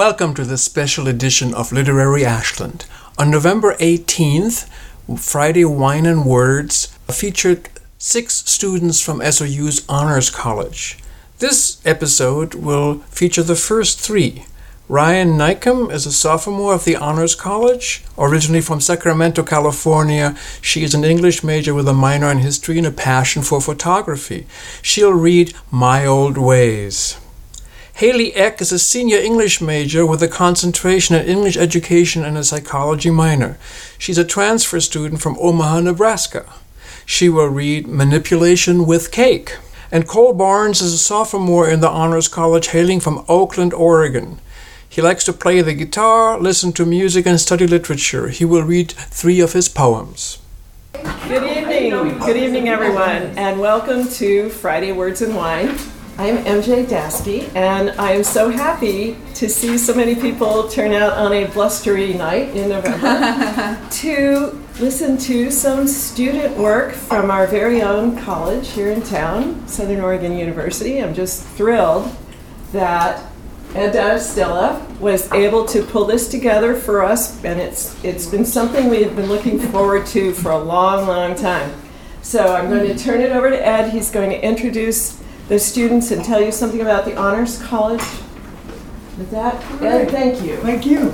Welcome 0.00 0.32
to 0.36 0.44
this 0.44 0.64
special 0.64 1.08
edition 1.08 1.52
of 1.52 1.72
Literary 1.72 2.24
Ashland. 2.24 2.86
On 3.18 3.30
November 3.30 3.74
18th, 3.74 4.66
Friday 5.18 5.66
Wine 5.66 6.06
and 6.06 6.24
Words 6.24 6.86
featured 7.08 7.68
six 7.98 8.36
students 8.50 9.02
from 9.02 9.20
SOU's 9.20 9.84
Honors 9.90 10.30
College. 10.30 10.98
This 11.36 11.82
episode 11.84 12.54
will 12.54 13.00
feature 13.10 13.42
the 13.42 13.54
first 13.54 14.00
three. 14.00 14.46
Riley 14.88 15.30
Nykum 15.30 15.92
is 15.92 16.06
a 16.06 16.12
sophomore 16.12 16.72
of 16.72 16.86
the 16.86 16.96
Honors 16.96 17.34
College. 17.34 18.02
Originally 18.16 18.62
from 18.62 18.80
Sacramento, 18.80 19.42
California, 19.42 20.34
she 20.62 20.82
is 20.82 20.94
an 20.94 21.04
English 21.04 21.44
major 21.44 21.74
with 21.74 21.86
a 21.86 21.92
minor 21.92 22.30
in 22.30 22.38
history 22.38 22.78
and 22.78 22.86
a 22.86 22.90
passion 22.90 23.42
for 23.42 23.60
photography. 23.60 24.46
She'll 24.80 25.12
read 25.12 25.52
My 25.70 26.06
Old 26.06 26.38
Ways. 26.38 27.18
Haley 27.94 28.34
Eck 28.34 28.62
is 28.62 28.72
a 28.72 28.78
senior 28.78 29.18
English 29.18 29.60
major 29.60 30.06
with 30.06 30.22
a 30.22 30.28
concentration 30.28 31.16
in 31.16 31.26
English 31.26 31.56
education 31.56 32.24
and 32.24 32.38
a 32.38 32.44
psychology 32.44 33.10
minor. 33.10 33.58
She's 33.98 34.16
a 34.16 34.24
transfer 34.24 34.80
student 34.80 35.20
from 35.20 35.36
Omaha, 35.38 35.80
Nebraska. 35.80 36.50
She 37.04 37.28
will 37.28 37.48
read 37.48 37.86
Manipulation 37.86 38.86
with 38.86 39.10
Cake. 39.10 39.58
And 39.92 40.08
Cole 40.08 40.32
Barnes 40.32 40.80
is 40.80 40.94
a 40.94 40.98
sophomore 40.98 41.68
in 41.68 41.80
the 41.80 41.90
Honors 41.90 42.28
College 42.28 42.68
hailing 42.68 43.00
from 43.00 43.24
Oakland, 43.28 43.74
Oregon. 43.74 44.40
He 44.88 45.02
likes 45.02 45.24
to 45.24 45.32
play 45.32 45.60
the 45.60 45.74
guitar, 45.74 46.40
listen 46.40 46.72
to 46.74 46.86
music, 46.86 47.26
and 47.26 47.40
study 47.40 47.66
literature. 47.66 48.28
He 48.28 48.44
will 48.44 48.62
read 48.62 48.92
three 48.92 49.40
of 49.40 49.52
his 49.52 49.68
poems. 49.68 50.38
Good 51.28 51.44
evening. 51.44 52.18
Good 52.18 52.36
evening, 52.36 52.68
everyone, 52.68 53.36
and 53.36 53.60
welcome 53.60 54.08
to 54.08 54.48
Friday 54.48 54.92
Words 54.92 55.22
and 55.22 55.34
Wine. 55.34 55.76
I'm 56.18 56.36
MJ 56.44 56.84
Daskey, 56.84 57.54
and 57.54 57.90
I 57.92 58.12
am 58.12 58.24
so 58.24 58.50
happy 58.50 59.16
to 59.34 59.48
see 59.48 59.78
so 59.78 59.94
many 59.94 60.14
people 60.14 60.68
turn 60.68 60.92
out 60.92 61.14
on 61.14 61.32
a 61.32 61.46
blustery 61.46 62.12
night 62.12 62.54
in 62.54 62.68
November 62.68 63.78
to 63.90 64.62
listen 64.78 65.16
to 65.18 65.50
some 65.50 65.86
student 65.86 66.58
work 66.58 66.92
from 66.92 67.30
our 67.30 67.46
very 67.46 67.80
own 67.80 68.18
college 68.18 68.68
here 68.72 68.90
in 68.90 69.02
town, 69.02 69.66
Southern 69.66 70.00
Oregon 70.00 70.36
University. 70.36 71.02
I'm 71.02 71.14
just 71.14 71.42
thrilled 71.42 72.14
that 72.72 73.24
Ed 73.74 73.94
Battistella 73.94 74.98
was 74.98 75.30
able 75.32 75.64
to 75.66 75.82
pull 75.82 76.04
this 76.04 76.28
together 76.28 76.74
for 76.74 77.02
us, 77.02 77.42
and 77.44 77.58
it's 77.58 78.02
it's 78.04 78.26
been 78.26 78.44
something 78.44 78.90
we 78.90 79.02
have 79.04 79.16
been 79.16 79.28
looking 79.28 79.58
forward 79.58 80.06
to 80.08 80.32
for 80.34 80.50
a 80.50 80.58
long, 80.58 81.06
long 81.06 81.34
time. 81.34 81.72
So 82.20 82.54
I'm 82.54 82.68
going 82.68 82.86
to 82.94 83.02
turn 83.02 83.20
it 83.20 83.32
over 83.32 83.48
to 83.48 83.66
Ed. 83.66 83.90
He's 83.90 84.10
going 84.10 84.30
to 84.30 84.44
introduce 84.44 85.20
the 85.50 85.58
students 85.58 86.12
and 86.12 86.24
tell 86.24 86.40
you 86.40 86.52
something 86.52 86.80
about 86.80 87.04
the 87.04 87.16
Honors 87.16 87.60
College. 87.60 88.00
With 89.18 89.32
that, 89.32 89.60
Ed, 89.82 90.08
thank 90.08 90.44
you. 90.44 90.56
Thank 90.58 90.86
you. 90.86 91.10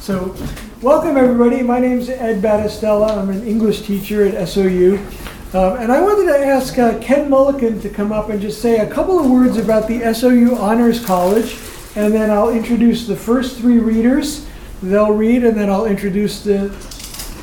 So, 0.00 0.34
welcome 0.82 1.16
everybody. 1.16 1.62
My 1.62 1.78
name 1.78 2.00
is 2.00 2.10
Ed 2.10 2.42
Battistella. 2.42 3.16
I'm 3.16 3.30
an 3.30 3.46
English 3.46 3.82
teacher 3.82 4.26
at 4.26 4.48
SOU. 4.48 4.96
Um, 5.54 5.78
and 5.78 5.92
I 5.92 6.00
wanted 6.00 6.26
to 6.32 6.44
ask 6.44 6.76
uh, 6.76 6.98
Ken 6.98 7.30
Mulliken 7.30 7.80
to 7.82 7.88
come 7.88 8.10
up 8.10 8.30
and 8.30 8.40
just 8.40 8.60
say 8.60 8.78
a 8.78 8.90
couple 8.92 9.16
of 9.20 9.30
words 9.30 9.58
about 9.58 9.86
the 9.86 10.12
SOU 10.12 10.56
Honors 10.56 11.04
College. 11.04 11.56
And 11.94 12.12
then 12.12 12.32
I'll 12.32 12.50
introduce 12.50 13.06
the 13.06 13.14
first 13.14 13.58
three 13.58 13.78
readers. 13.78 14.44
They'll 14.82 15.12
read, 15.12 15.44
and 15.44 15.56
then 15.56 15.70
I'll 15.70 15.86
introduce 15.86 16.42
the, 16.42 16.66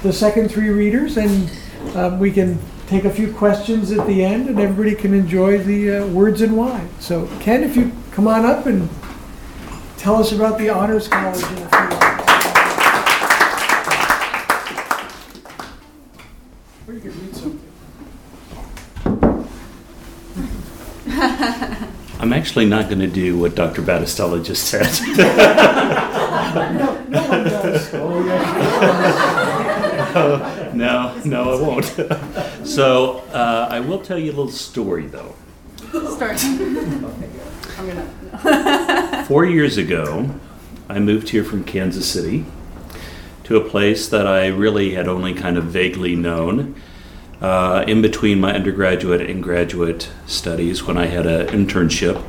the 0.04 0.12
second 0.12 0.50
three 0.50 0.70
readers. 0.70 1.16
And 1.16 1.50
um, 1.96 2.20
we 2.20 2.30
can 2.30 2.60
take 2.88 3.06
a 3.06 3.10
few 3.10 3.34
questions 3.34 3.92
at 3.92 4.06
the 4.08 4.24
end, 4.24 4.48
and 4.48 4.60
everybody 4.60 4.96
can 4.96 5.14
enjoy 5.14 5.58
the 5.58 5.98
uh, 5.98 6.08
words 6.08 6.42
and 6.42 6.56
wine. 6.56 6.90
So, 7.00 7.28
Ken, 7.40 7.64
if 7.64 7.76
you 7.76 7.92
come 8.12 8.28
on 8.28 8.46
up 8.46 8.66
and 8.66 8.90
tell 9.98 10.16
us 10.16 10.32
about 10.32 10.58
the 10.58 10.70
Honors 10.70 11.08
College 11.08 11.44
in 11.44 11.44
a 11.44 11.70
few 11.70 11.80
minutes. 11.80 12.06
Or 16.88 16.94
you 16.94 17.00
could 17.02 17.16
read 17.16 17.36
something. 17.36 17.62
I'm 22.20 22.34
actually 22.34 22.66
not 22.66 22.88
going 22.88 23.00
to 23.00 23.08
do 23.08 23.38
what 23.38 23.56
Dr. 23.56 23.82
Battistella 23.82 24.44
just 24.44 24.68
said. 24.68 24.88
No, 26.56 27.04
no 27.10 27.22
one 27.28 27.44
does. 27.44 27.94
Oh, 27.94 28.24
yes. 28.26 29.15
no, 30.74 31.14
no, 31.26 31.52
I 31.52 31.62
won't. 31.62 31.86
so 32.66 33.18
uh, 33.34 33.68
I 33.70 33.82
will 33.82 34.00
tell 34.00 34.18
you 34.18 34.32
a 34.32 34.36
little 34.36 34.50
story, 34.50 35.08
though. 35.08 35.36
Start. 36.16 36.40
Four 39.28 39.46
years 39.46 39.78
ago, 39.78 40.30
I 40.88 41.00
moved 41.00 41.28
here 41.30 41.44
from 41.44 41.66
Kansas 41.66 42.10
City 42.10 42.46
to 43.44 43.58
a 43.58 43.70
place 43.70 44.08
that 44.08 44.26
I 44.26 44.48
really 44.48 44.94
had 44.94 45.10
only 45.10 45.34
kind 45.34 45.58
of 45.58 45.66
vaguely 45.66 46.16
known. 46.16 46.76
Uh, 47.42 47.84
in 47.86 48.02
between 48.02 48.40
my 48.40 48.54
undergraduate 48.54 49.30
and 49.30 49.44
graduate 49.44 50.10
studies, 50.28 50.84
when 50.84 50.98
I 50.98 51.08
had 51.08 51.26
an 51.26 51.48
internship 51.48 52.24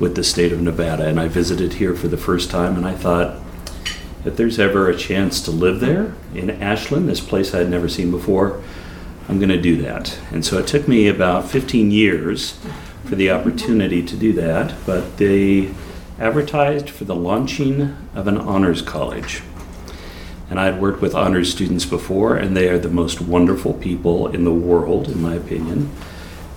with 0.00 0.16
the 0.16 0.24
state 0.24 0.50
of 0.52 0.60
Nevada, 0.60 1.06
and 1.06 1.20
I 1.20 1.28
visited 1.28 1.74
here 1.74 1.94
for 1.94 2.08
the 2.08 2.16
first 2.16 2.50
time, 2.50 2.76
and 2.76 2.84
I 2.84 2.94
thought, 2.94 3.36
if 4.24 4.36
there's 4.36 4.58
ever 4.58 4.88
a 4.88 4.96
chance 4.96 5.40
to 5.42 5.50
live 5.50 5.80
there 5.80 6.14
in 6.34 6.50
Ashland, 6.50 7.08
this 7.08 7.20
place 7.20 7.54
I 7.54 7.58
had 7.58 7.70
never 7.70 7.88
seen 7.88 8.10
before, 8.10 8.62
I'm 9.28 9.38
going 9.38 9.50
to 9.50 9.60
do 9.60 9.80
that. 9.82 10.18
And 10.30 10.44
so 10.44 10.58
it 10.58 10.66
took 10.66 10.88
me 10.88 11.06
about 11.06 11.48
15 11.48 11.90
years 11.90 12.58
for 13.04 13.14
the 13.14 13.30
opportunity 13.30 14.02
to 14.02 14.16
do 14.16 14.32
that, 14.34 14.74
but 14.86 15.18
they 15.18 15.70
advertised 16.18 16.90
for 16.90 17.04
the 17.04 17.14
launching 17.14 17.96
of 18.14 18.26
an 18.26 18.36
honors 18.36 18.82
college. 18.82 19.42
And 20.50 20.58
I 20.58 20.64
had 20.64 20.80
worked 20.80 21.02
with 21.02 21.14
honors 21.14 21.52
students 21.52 21.84
before, 21.84 22.36
and 22.36 22.56
they 22.56 22.68
are 22.68 22.78
the 22.78 22.88
most 22.88 23.20
wonderful 23.20 23.74
people 23.74 24.28
in 24.28 24.44
the 24.44 24.52
world, 24.52 25.08
in 25.08 25.20
my 25.20 25.34
opinion. 25.34 25.90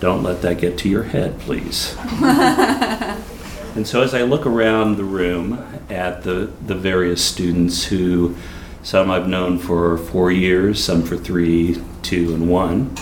Don't 0.00 0.22
let 0.22 0.42
that 0.42 0.58
get 0.58 0.78
to 0.78 0.88
your 0.88 1.04
head, 1.04 1.38
please. 1.40 1.96
and 2.22 3.86
so 3.86 4.02
as 4.02 4.14
I 4.14 4.22
look 4.22 4.46
around 4.46 4.96
the 4.96 5.04
room 5.04 5.62
at 5.92 6.22
the, 6.22 6.50
the 6.66 6.74
various 6.74 7.24
students 7.24 7.84
who 7.84 8.36
some 8.82 9.12
I've 9.12 9.28
known 9.28 9.58
for 9.58 9.96
four 9.96 10.32
years, 10.32 10.82
some 10.82 11.02
for 11.02 11.16
three, 11.16 11.80
two, 12.02 12.34
and 12.34 12.48
one, 12.48 12.96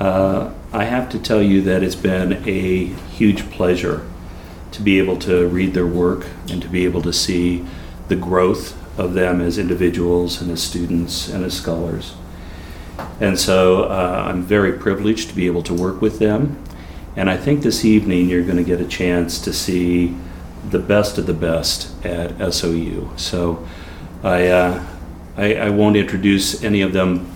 uh, 0.00 0.52
I 0.72 0.84
have 0.84 1.08
to 1.10 1.20
tell 1.20 1.40
you 1.40 1.62
that 1.62 1.84
it's 1.84 1.94
been 1.94 2.32
a 2.48 2.86
huge 2.86 3.48
pleasure 3.50 4.04
to 4.72 4.82
be 4.82 4.98
able 4.98 5.18
to 5.18 5.46
read 5.46 5.74
their 5.74 5.86
work 5.86 6.26
and 6.50 6.60
to 6.62 6.68
be 6.68 6.84
able 6.84 7.02
to 7.02 7.12
see 7.12 7.64
the 8.08 8.16
growth 8.16 8.76
of 8.98 9.14
them 9.14 9.40
as 9.40 9.56
individuals 9.56 10.42
and 10.42 10.50
as 10.50 10.60
students 10.60 11.28
and 11.28 11.44
as 11.44 11.54
scholars. 11.54 12.14
And 13.20 13.38
so 13.38 13.84
uh, 13.84 14.24
I'm 14.26 14.42
very 14.42 14.72
privileged 14.72 15.28
to 15.28 15.34
be 15.34 15.46
able 15.46 15.62
to 15.62 15.74
work 15.74 16.00
with 16.00 16.18
them. 16.18 16.62
And 17.14 17.30
I 17.30 17.36
think 17.36 17.62
this 17.62 17.84
evening 17.84 18.28
you're 18.28 18.42
going 18.42 18.56
to 18.56 18.64
get 18.64 18.80
a 18.80 18.88
chance 18.88 19.38
to 19.42 19.52
see 19.52 20.16
the 20.68 20.78
best 20.78 21.18
of 21.18 21.26
the 21.26 21.34
best 21.34 21.92
at 22.04 22.52
SOU. 22.52 23.10
So 23.16 23.66
I, 24.22 24.46
uh, 24.48 24.86
I, 25.36 25.54
I 25.54 25.70
won't 25.70 25.96
introduce 25.96 26.62
any 26.62 26.82
of 26.82 26.92
them 26.92 27.30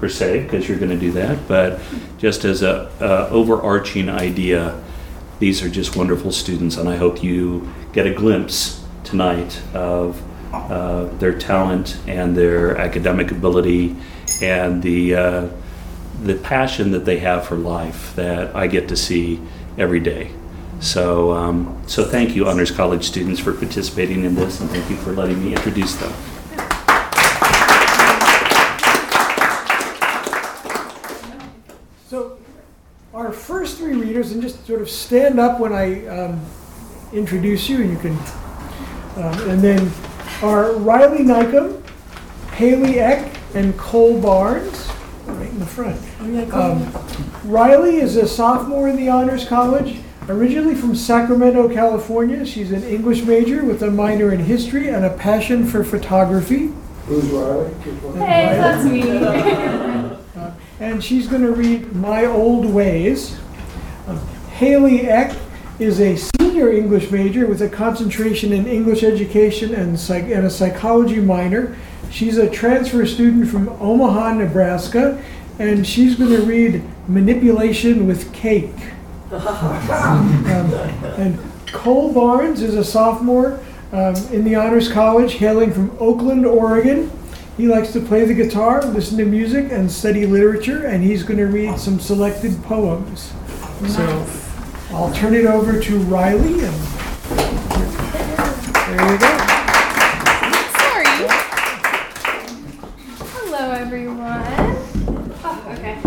per 0.00 0.08
se 0.08 0.42
because 0.42 0.68
you're 0.68 0.78
going 0.78 0.90
to 0.90 0.98
do 0.98 1.12
that, 1.12 1.46
but 1.46 1.80
just 2.18 2.44
as 2.44 2.62
a, 2.62 2.90
a 3.00 3.28
overarching 3.28 4.08
idea, 4.08 4.82
these 5.38 5.62
are 5.62 5.68
just 5.68 5.96
wonderful 5.96 6.32
students, 6.32 6.76
and 6.76 6.88
I 6.88 6.96
hope 6.96 7.22
you 7.22 7.72
get 7.92 8.06
a 8.06 8.14
glimpse 8.14 8.84
tonight 9.04 9.60
of 9.74 10.22
uh, 10.52 11.04
their 11.18 11.36
talent 11.38 11.98
and 12.06 12.36
their 12.36 12.76
academic 12.76 13.30
ability 13.30 13.96
and 14.40 14.82
the 14.82 15.14
uh, 15.14 15.48
the 16.22 16.34
passion 16.34 16.92
that 16.92 17.04
they 17.04 17.18
have 17.18 17.46
for 17.46 17.56
life 17.56 18.14
that 18.16 18.54
I 18.54 18.66
get 18.66 18.88
to 18.88 18.96
see 18.96 19.40
every 19.76 20.00
day. 20.00 20.30
So, 20.82 21.32
um, 21.32 21.80
so 21.86 22.04
thank 22.04 22.34
you, 22.34 22.48
Honors 22.48 22.72
College 22.72 23.04
students, 23.04 23.38
for 23.38 23.52
participating 23.52 24.24
in 24.24 24.34
this, 24.34 24.60
and 24.60 24.68
thank 24.68 24.90
you 24.90 24.96
for 24.96 25.12
letting 25.12 25.42
me 25.42 25.54
introduce 25.54 25.94
them. 25.94 26.12
So, 32.08 32.36
our 33.14 33.30
first 33.30 33.78
three 33.78 33.94
readers, 33.94 34.32
and 34.32 34.42
just 34.42 34.66
sort 34.66 34.82
of 34.82 34.90
stand 34.90 35.38
up 35.38 35.60
when 35.60 35.72
I 35.72 36.04
um, 36.08 36.44
introduce 37.12 37.68
you, 37.68 37.80
and 37.80 37.90
you 37.90 37.98
can, 37.98 38.16
um, 39.16 39.50
and 39.50 39.62
then 39.62 39.88
are 40.42 40.72
Riley 40.72 41.18
Nykum, 41.18 41.80
Haley 42.54 42.98
Eck, 42.98 43.32
and 43.54 43.78
Cole 43.78 44.20
Barnes, 44.20 44.90
right 45.26 45.48
in 45.48 45.60
the 45.60 45.66
front. 45.66 46.00
Um, 46.52 46.92
Riley 47.44 47.98
is 47.98 48.16
a 48.16 48.26
sophomore 48.26 48.88
in 48.88 48.96
the 48.96 49.08
Honors 49.08 49.46
College. 49.46 50.00
Originally 50.28 50.74
from 50.74 50.94
Sacramento, 50.94 51.68
California, 51.68 52.46
she's 52.46 52.70
an 52.70 52.84
English 52.84 53.22
major 53.22 53.64
with 53.64 53.82
a 53.82 53.90
minor 53.90 54.32
in 54.32 54.40
history 54.40 54.88
and 54.88 55.04
a 55.04 55.10
passion 55.10 55.66
for 55.66 55.82
photography. 55.82 56.72
Who's 57.06 57.24
Riley? 57.24 57.74
Hey, 58.24 58.56
that's 58.56 58.84
me. 58.84 59.02
And 60.78 61.02
she's 61.02 61.26
going 61.26 61.42
to 61.42 61.52
read 61.52 61.94
My 61.94 62.24
Old 62.24 62.66
Ways. 62.66 63.38
Um, 64.06 64.18
Haley 64.52 65.02
Eck 65.08 65.36
is 65.78 66.00
a 66.00 66.16
senior 66.16 66.70
English 66.70 67.10
major 67.10 67.46
with 67.46 67.60
a 67.62 67.68
concentration 67.68 68.52
in 68.52 68.66
English 68.66 69.02
education 69.02 69.74
and, 69.74 69.98
psych- 69.98 70.24
and 70.24 70.46
a 70.46 70.50
psychology 70.50 71.20
minor. 71.20 71.76
She's 72.10 72.36
a 72.38 72.48
transfer 72.48 73.06
student 73.06 73.48
from 73.48 73.68
Omaha, 73.80 74.34
Nebraska, 74.34 75.22
and 75.58 75.86
she's 75.86 76.14
going 76.14 76.30
to 76.30 76.42
read 76.42 76.82
Manipulation 77.08 78.06
with 78.06 78.32
Cake. 78.32 78.70
Um, 79.32 80.74
and 81.16 81.38
Cole 81.72 82.12
Barnes 82.12 82.60
is 82.60 82.74
a 82.74 82.84
sophomore 82.84 83.58
um, 83.90 84.14
in 84.30 84.44
the 84.44 84.54
Honors 84.56 84.92
College, 84.92 85.34
hailing 85.34 85.72
from 85.72 85.96
Oakland, 85.98 86.44
Oregon. 86.44 87.10
He 87.56 87.66
likes 87.66 87.92
to 87.94 88.00
play 88.00 88.26
the 88.26 88.34
guitar, 88.34 88.84
listen 88.84 89.16
to 89.18 89.24
music, 89.24 89.72
and 89.72 89.90
study 89.90 90.26
literature, 90.26 90.84
and 90.86 91.02
he's 91.02 91.22
going 91.22 91.38
to 91.38 91.46
read 91.46 91.78
some 91.78 91.98
selected 91.98 92.62
poems. 92.64 93.32
So 93.88 94.26
I'll 94.90 95.12
turn 95.14 95.34
it 95.34 95.46
over 95.46 95.80
to 95.80 95.98
Riley, 96.00 96.64
and 96.64 96.74
there 98.84 99.12
you 99.12 99.18
go. 99.18 99.38
Sorry. 100.76 101.06
Hello, 103.32 103.70
everyone. 103.70 104.76
Oh, 105.42 105.64
okay. 105.72 105.98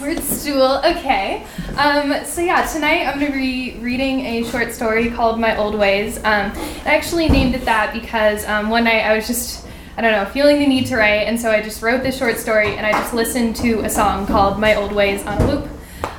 Word 0.00 0.22
stool. 0.22 0.80
Okay. 0.84 1.46
Um, 1.76 2.24
so 2.24 2.40
yeah, 2.40 2.66
tonight 2.66 3.06
I'm 3.06 3.18
going 3.20 3.32
to 3.32 3.38
be 3.38 3.76
reading 3.80 4.20
a 4.20 4.44
short 4.44 4.72
story 4.72 5.10
called 5.10 5.38
My 5.38 5.56
Old 5.56 5.74
Ways. 5.74 6.18
Um, 6.18 6.52
I 6.84 6.94
actually 6.96 7.28
named 7.28 7.54
it 7.54 7.64
that 7.64 7.94
because 7.94 8.44
um, 8.46 8.70
one 8.70 8.84
night 8.84 9.04
I 9.04 9.14
was 9.14 9.26
just, 9.26 9.66
I 9.96 10.00
don't 10.02 10.12
know, 10.12 10.24
feeling 10.26 10.58
the 10.58 10.66
need 10.66 10.86
to 10.86 10.96
write, 10.96 11.26
and 11.26 11.40
so 11.40 11.50
I 11.50 11.62
just 11.62 11.80
wrote 11.80 12.02
this 12.02 12.18
short 12.18 12.38
story 12.38 12.76
and 12.76 12.84
I 12.84 12.92
just 12.92 13.14
listened 13.14 13.56
to 13.56 13.80
a 13.80 13.88
song 13.88 14.26
called 14.26 14.58
My 14.58 14.74
Old 14.74 14.92
Ways 14.92 15.24
on 15.24 15.46
loop. 15.46 15.68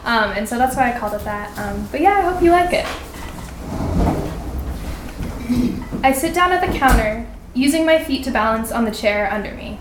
Um, 0.04 0.32
and 0.32 0.48
so 0.48 0.58
that's 0.58 0.76
why 0.76 0.94
I 0.94 0.98
called 0.98 1.14
it 1.14 1.24
that. 1.26 1.56
Um, 1.58 1.88
but 1.92 2.02
yeah, 2.02 2.14
I 2.14 2.22
hope 2.22 2.42
you 2.42 2.52
like 2.52 2.72
it. 2.72 2.86
I 6.04 6.12
sit 6.14 6.34
down 6.34 6.52
at 6.54 6.66
the 6.66 6.78
counter, 6.78 7.28
using 7.54 7.86
my 7.86 8.02
feet 8.04 8.24
to 8.24 8.32
balance 8.32 8.72
on 8.72 8.86
the 8.86 8.92
chair 8.92 9.32
under 9.32 9.52
me. 9.54 9.80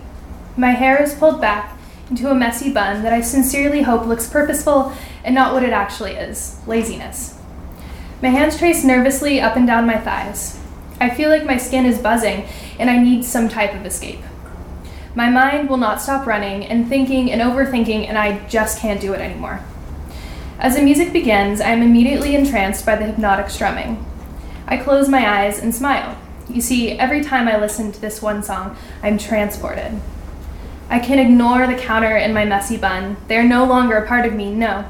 My 0.56 0.73
hair 0.73 1.00
is 1.02 1.14
pulled 1.14 1.40
back 1.40 1.78
into 2.11 2.28
a 2.28 2.34
messy 2.34 2.73
bun 2.73 3.02
that 3.05 3.12
I 3.12 3.20
sincerely 3.20 3.82
hope 3.82 4.05
looks 4.05 4.28
purposeful 4.28 4.93
and 5.25 5.34
not 5.34 5.52
what 5.52 5.62
it 5.62 5.72
actually 5.72 6.12
is 6.12 6.58
laziness. 6.67 7.38
My 8.22 8.28
hands 8.28 8.58
trace 8.58 8.84
nervously 8.84 9.40
up 9.40 9.56
and 9.56 9.67
down 9.67 9.87
my 9.87 9.96
thighs. 9.96 10.58
I 11.00 11.11
feel 11.11 11.31
like 11.31 11.44
my 11.44 11.56
skin 11.56 11.87
is 11.87 11.99
buzzing 11.99 12.46
and 12.78 12.90
I 12.90 13.02
need 13.02 13.25
some 13.25 13.49
type 13.49 13.75
of 13.75 13.87
escape. 13.87 14.20
My 15.14 15.28
mind 15.28 15.69
will 15.69 15.76
not 15.76 16.00
stop 16.00 16.26
running 16.26 16.64
and 16.64 16.88
thinking 16.88 17.32
and 17.32 17.40
overthinking, 17.40 18.06
and 18.06 18.17
I 18.17 18.46
just 18.46 18.78
can't 18.78 19.00
do 19.00 19.12
it 19.12 19.20
anymore. 19.20 19.61
As 20.58 20.76
the 20.76 20.82
music 20.82 21.12
begins, 21.12 21.61
I 21.61 21.70
am 21.70 21.82
immediately 21.82 22.37
entranced 22.37 22.87
by 22.87 22.94
the 22.94 23.06
hypnotic 23.06 23.50
strumming. 23.50 24.05
I 24.69 24.76
close 24.76 25.08
my 25.08 25.28
eyes 25.28 25.58
and 25.58 25.75
smile. 25.75 26.16
You 26.49 26.61
see, 26.61 26.93
every 26.93 27.25
time 27.25 27.49
I 27.49 27.58
listen 27.58 27.90
to 27.90 28.00
this 28.00 28.23
one 28.23 28.43
song, 28.43 28.76
I'm 29.02 29.19
transported. 29.19 30.00
I 30.88 31.00
can 31.00 31.19
ignore 31.19 31.66
the 31.66 31.75
counter 31.75 32.16
and 32.16 32.32
my 32.32 32.44
messy 32.44 32.76
bun. 32.76 33.16
They 33.26 33.37
are 33.37 33.44
no 33.44 33.64
longer 33.64 33.96
a 33.96 34.06
part 34.06 34.26
of 34.26 34.34
me, 34.34 34.52
no. 34.52 34.84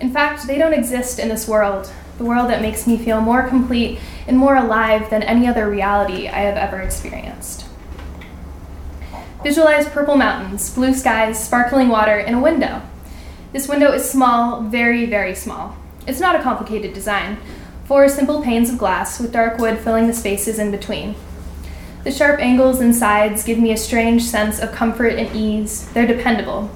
In 0.00 0.10
fact, 0.10 0.46
they 0.46 0.56
don't 0.56 0.72
exist 0.72 1.18
in 1.18 1.28
this 1.28 1.46
world, 1.46 1.92
the 2.16 2.24
world 2.24 2.48
that 2.48 2.62
makes 2.62 2.86
me 2.86 2.96
feel 2.96 3.20
more 3.20 3.42
complete 3.42 3.98
and 4.26 4.36
more 4.36 4.56
alive 4.56 5.10
than 5.10 5.22
any 5.22 5.46
other 5.46 5.68
reality 5.68 6.26
I 6.26 6.40
have 6.40 6.56
ever 6.56 6.80
experienced. 6.80 7.66
Visualize 9.42 9.88
purple 9.88 10.16
mountains, 10.16 10.74
blue 10.74 10.94
skies, 10.94 11.42
sparkling 11.42 11.88
water, 11.88 12.18
and 12.18 12.36
a 12.36 12.40
window. 12.40 12.82
This 13.52 13.68
window 13.68 13.92
is 13.92 14.08
small, 14.08 14.62
very, 14.62 15.06
very 15.06 15.34
small. 15.34 15.76
It's 16.06 16.20
not 16.20 16.36
a 16.36 16.42
complicated 16.42 16.94
design. 16.94 17.38
Four 17.84 18.08
simple 18.08 18.42
panes 18.42 18.70
of 18.70 18.78
glass 18.78 19.20
with 19.20 19.32
dark 19.32 19.58
wood 19.58 19.78
filling 19.78 20.06
the 20.06 20.12
spaces 20.14 20.58
in 20.58 20.70
between. 20.70 21.14
The 22.04 22.10
sharp 22.10 22.40
angles 22.40 22.80
and 22.80 22.94
sides 22.94 23.44
give 23.44 23.58
me 23.58 23.72
a 23.72 23.76
strange 23.76 24.22
sense 24.22 24.60
of 24.60 24.72
comfort 24.72 25.14
and 25.18 25.34
ease. 25.36 25.90
They're 25.92 26.06
dependable. 26.06 26.70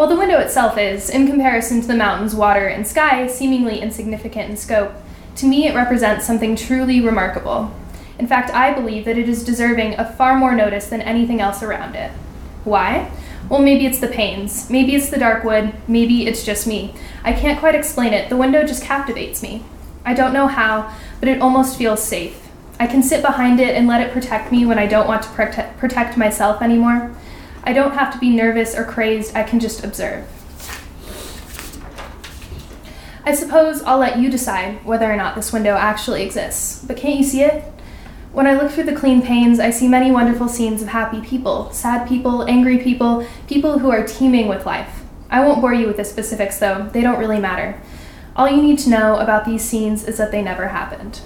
While 0.00 0.08
the 0.08 0.16
window 0.16 0.38
itself 0.38 0.78
is, 0.78 1.10
in 1.10 1.26
comparison 1.26 1.82
to 1.82 1.86
the 1.86 1.94
mountains, 1.94 2.34
water, 2.34 2.66
and 2.66 2.86
sky, 2.86 3.26
seemingly 3.26 3.80
insignificant 3.80 4.48
in 4.48 4.56
scope, 4.56 4.92
to 5.36 5.44
me 5.44 5.68
it 5.68 5.74
represents 5.74 6.26
something 6.26 6.56
truly 6.56 7.02
remarkable. 7.02 7.70
In 8.18 8.26
fact, 8.26 8.48
I 8.54 8.72
believe 8.72 9.04
that 9.04 9.18
it 9.18 9.28
is 9.28 9.44
deserving 9.44 9.96
of 9.96 10.16
far 10.16 10.38
more 10.38 10.54
notice 10.54 10.86
than 10.86 11.02
anything 11.02 11.42
else 11.42 11.62
around 11.62 11.96
it. 11.96 12.12
Why? 12.64 13.12
Well, 13.50 13.60
maybe 13.60 13.84
it's 13.84 13.98
the 13.98 14.08
panes, 14.08 14.70
maybe 14.70 14.94
it's 14.94 15.10
the 15.10 15.18
dark 15.18 15.44
wood, 15.44 15.74
maybe 15.86 16.26
it's 16.26 16.46
just 16.46 16.66
me. 16.66 16.94
I 17.22 17.34
can't 17.34 17.60
quite 17.60 17.74
explain 17.74 18.14
it. 18.14 18.30
The 18.30 18.38
window 18.38 18.64
just 18.64 18.82
captivates 18.82 19.42
me. 19.42 19.64
I 20.06 20.14
don't 20.14 20.32
know 20.32 20.46
how, 20.46 20.96
but 21.18 21.28
it 21.28 21.42
almost 21.42 21.76
feels 21.76 22.02
safe. 22.02 22.48
I 22.78 22.86
can 22.86 23.02
sit 23.02 23.20
behind 23.20 23.60
it 23.60 23.76
and 23.76 23.86
let 23.86 24.00
it 24.00 24.14
protect 24.14 24.50
me 24.50 24.64
when 24.64 24.78
I 24.78 24.86
don't 24.86 25.06
want 25.06 25.24
to 25.24 25.28
prote- 25.28 25.76
protect 25.76 26.16
myself 26.16 26.62
anymore. 26.62 27.14
I 27.64 27.72
don't 27.72 27.92
have 27.92 28.12
to 28.12 28.18
be 28.18 28.30
nervous 28.30 28.74
or 28.74 28.84
crazed, 28.84 29.36
I 29.36 29.42
can 29.42 29.60
just 29.60 29.84
observe. 29.84 30.26
I 33.24 33.34
suppose 33.34 33.82
I'll 33.82 33.98
let 33.98 34.18
you 34.18 34.30
decide 34.30 34.84
whether 34.84 35.10
or 35.10 35.16
not 35.16 35.36
this 35.36 35.52
window 35.52 35.74
actually 35.74 36.22
exists, 36.22 36.84
but 36.84 36.96
can't 36.96 37.18
you 37.18 37.24
see 37.24 37.42
it? 37.42 37.62
When 38.32 38.46
I 38.46 38.54
look 38.54 38.70
through 38.70 38.84
the 38.84 38.94
clean 38.94 39.22
panes, 39.22 39.60
I 39.60 39.70
see 39.70 39.88
many 39.88 40.10
wonderful 40.10 40.48
scenes 40.48 40.82
of 40.82 40.88
happy 40.88 41.20
people, 41.20 41.70
sad 41.72 42.08
people, 42.08 42.48
angry 42.48 42.78
people, 42.78 43.26
people 43.46 43.80
who 43.80 43.90
are 43.90 44.06
teeming 44.06 44.48
with 44.48 44.66
life. 44.66 45.02
I 45.28 45.44
won't 45.44 45.60
bore 45.60 45.74
you 45.74 45.86
with 45.86 45.96
the 45.96 46.04
specifics, 46.04 46.58
though, 46.58 46.88
they 46.92 47.02
don't 47.02 47.18
really 47.18 47.40
matter. 47.40 47.80
All 48.36 48.48
you 48.48 48.62
need 48.62 48.78
to 48.80 48.90
know 48.90 49.16
about 49.16 49.44
these 49.44 49.62
scenes 49.62 50.04
is 50.04 50.16
that 50.16 50.30
they 50.30 50.42
never 50.42 50.68
happened. 50.68 51.20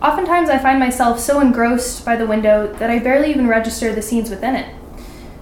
Oftentimes, 0.00 0.48
I 0.48 0.58
find 0.58 0.78
myself 0.78 1.20
so 1.20 1.40
engrossed 1.40 2.04
by 2.04 2.16
the 2.16 2.26
window 2.26 2.72
that 2.74 2.90
I 2.90 2.98
barely 2.98 3.30
even 3.30 3.46
register 3.46 3.94
the 3.94 4.02
scenes 4.02 4.30
within 4.30 4.54
it. 4.54 4.74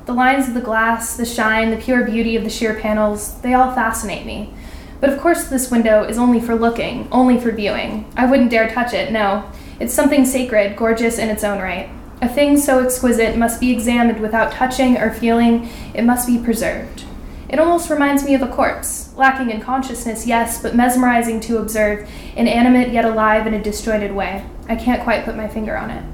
The 0.04 0.12
lines 0.12 0.49
of 0.49 0.54
the 0.54 0.61
glass, 0.61 1.16
the 1.16 1.25
shine, 1.25 1.71
the 1.71 1.76
pure 1.76 2.04
beauty 2.04 2.35
of 2.35 2.42
the 2.42 2.50
sheer 2.50 2.75
panels, 2.75 3.40
they 3.40 3.54
all 3.54 3.73
fascinate 3.73 4.26
me. 4.26 4.52
But 5.00 5.11
of 5.11 5.21
course, 5.21 5.44
this 5.44 5.71
window 5.71 6.02
is 6.02 6.18
only 6.18 6.40
for 6.40 6.56
looking, 6.56 7.09
only 7.12 7.38
for 7.38 7.52
viewing. 7.52 8.12
I 8.16 8.26
wouldn't 8.26 8.50
dare 8.50 8.68
touch 8.68 8.92
it, 8.92 9.12
no. 9.12 9.49
It's 9.78 9.94
something 9.94 10.26
sacred, 10.26 10.76
gorgeous 10.76 11.18
in 11.18 11.28
its 11.28 11.44
own 11.44 11.61
right. 11.61 11.88
A 12.21 12.28
thing 12.28 12.56
so 12.56 12.85
exquisite 12.85 13.37
must 13.37 13.61
be 13.61 13.73
examined 13.73 14.21
without 14.21 14.52
touching 14.52 14.97
or 14.97 15.12
feeling, 15.12 15.68
it 15.94 16.04
must 16.04 16.26
be 16.26 16.38
preserved. 16.38 17.04
It 17.49 17.59
almost 17.59 17.90
reminds 17.90 18.25
me 18.25 18.35
of 18.35 18.42
a 18.42 18.49
corpse, 18.49 19.14
lacking 19.16 19.50
in 19.50 19.61
consciousness, 19.61 20.26
yes, 20.26 20.62
but 20.62 20.75
mesmerizing 20.75 21.38
to 21.40 21.59
observe, 21.59 22.09
inanimate 22.35 22.92
yet 22.92 23.04
alive 23.04 23.47
in 23.47 23.54
a 23.54 23.62
disjointed 23.62 24.12
way. 24.12 24.44
I 24.68 24.76
can't 24.76 25.02
quite 25.02 25.25
put 25.25 25.37
my 25.37 25.49
finger 25.49 25.76
on 25.76 25.90
it. 25.90 26.04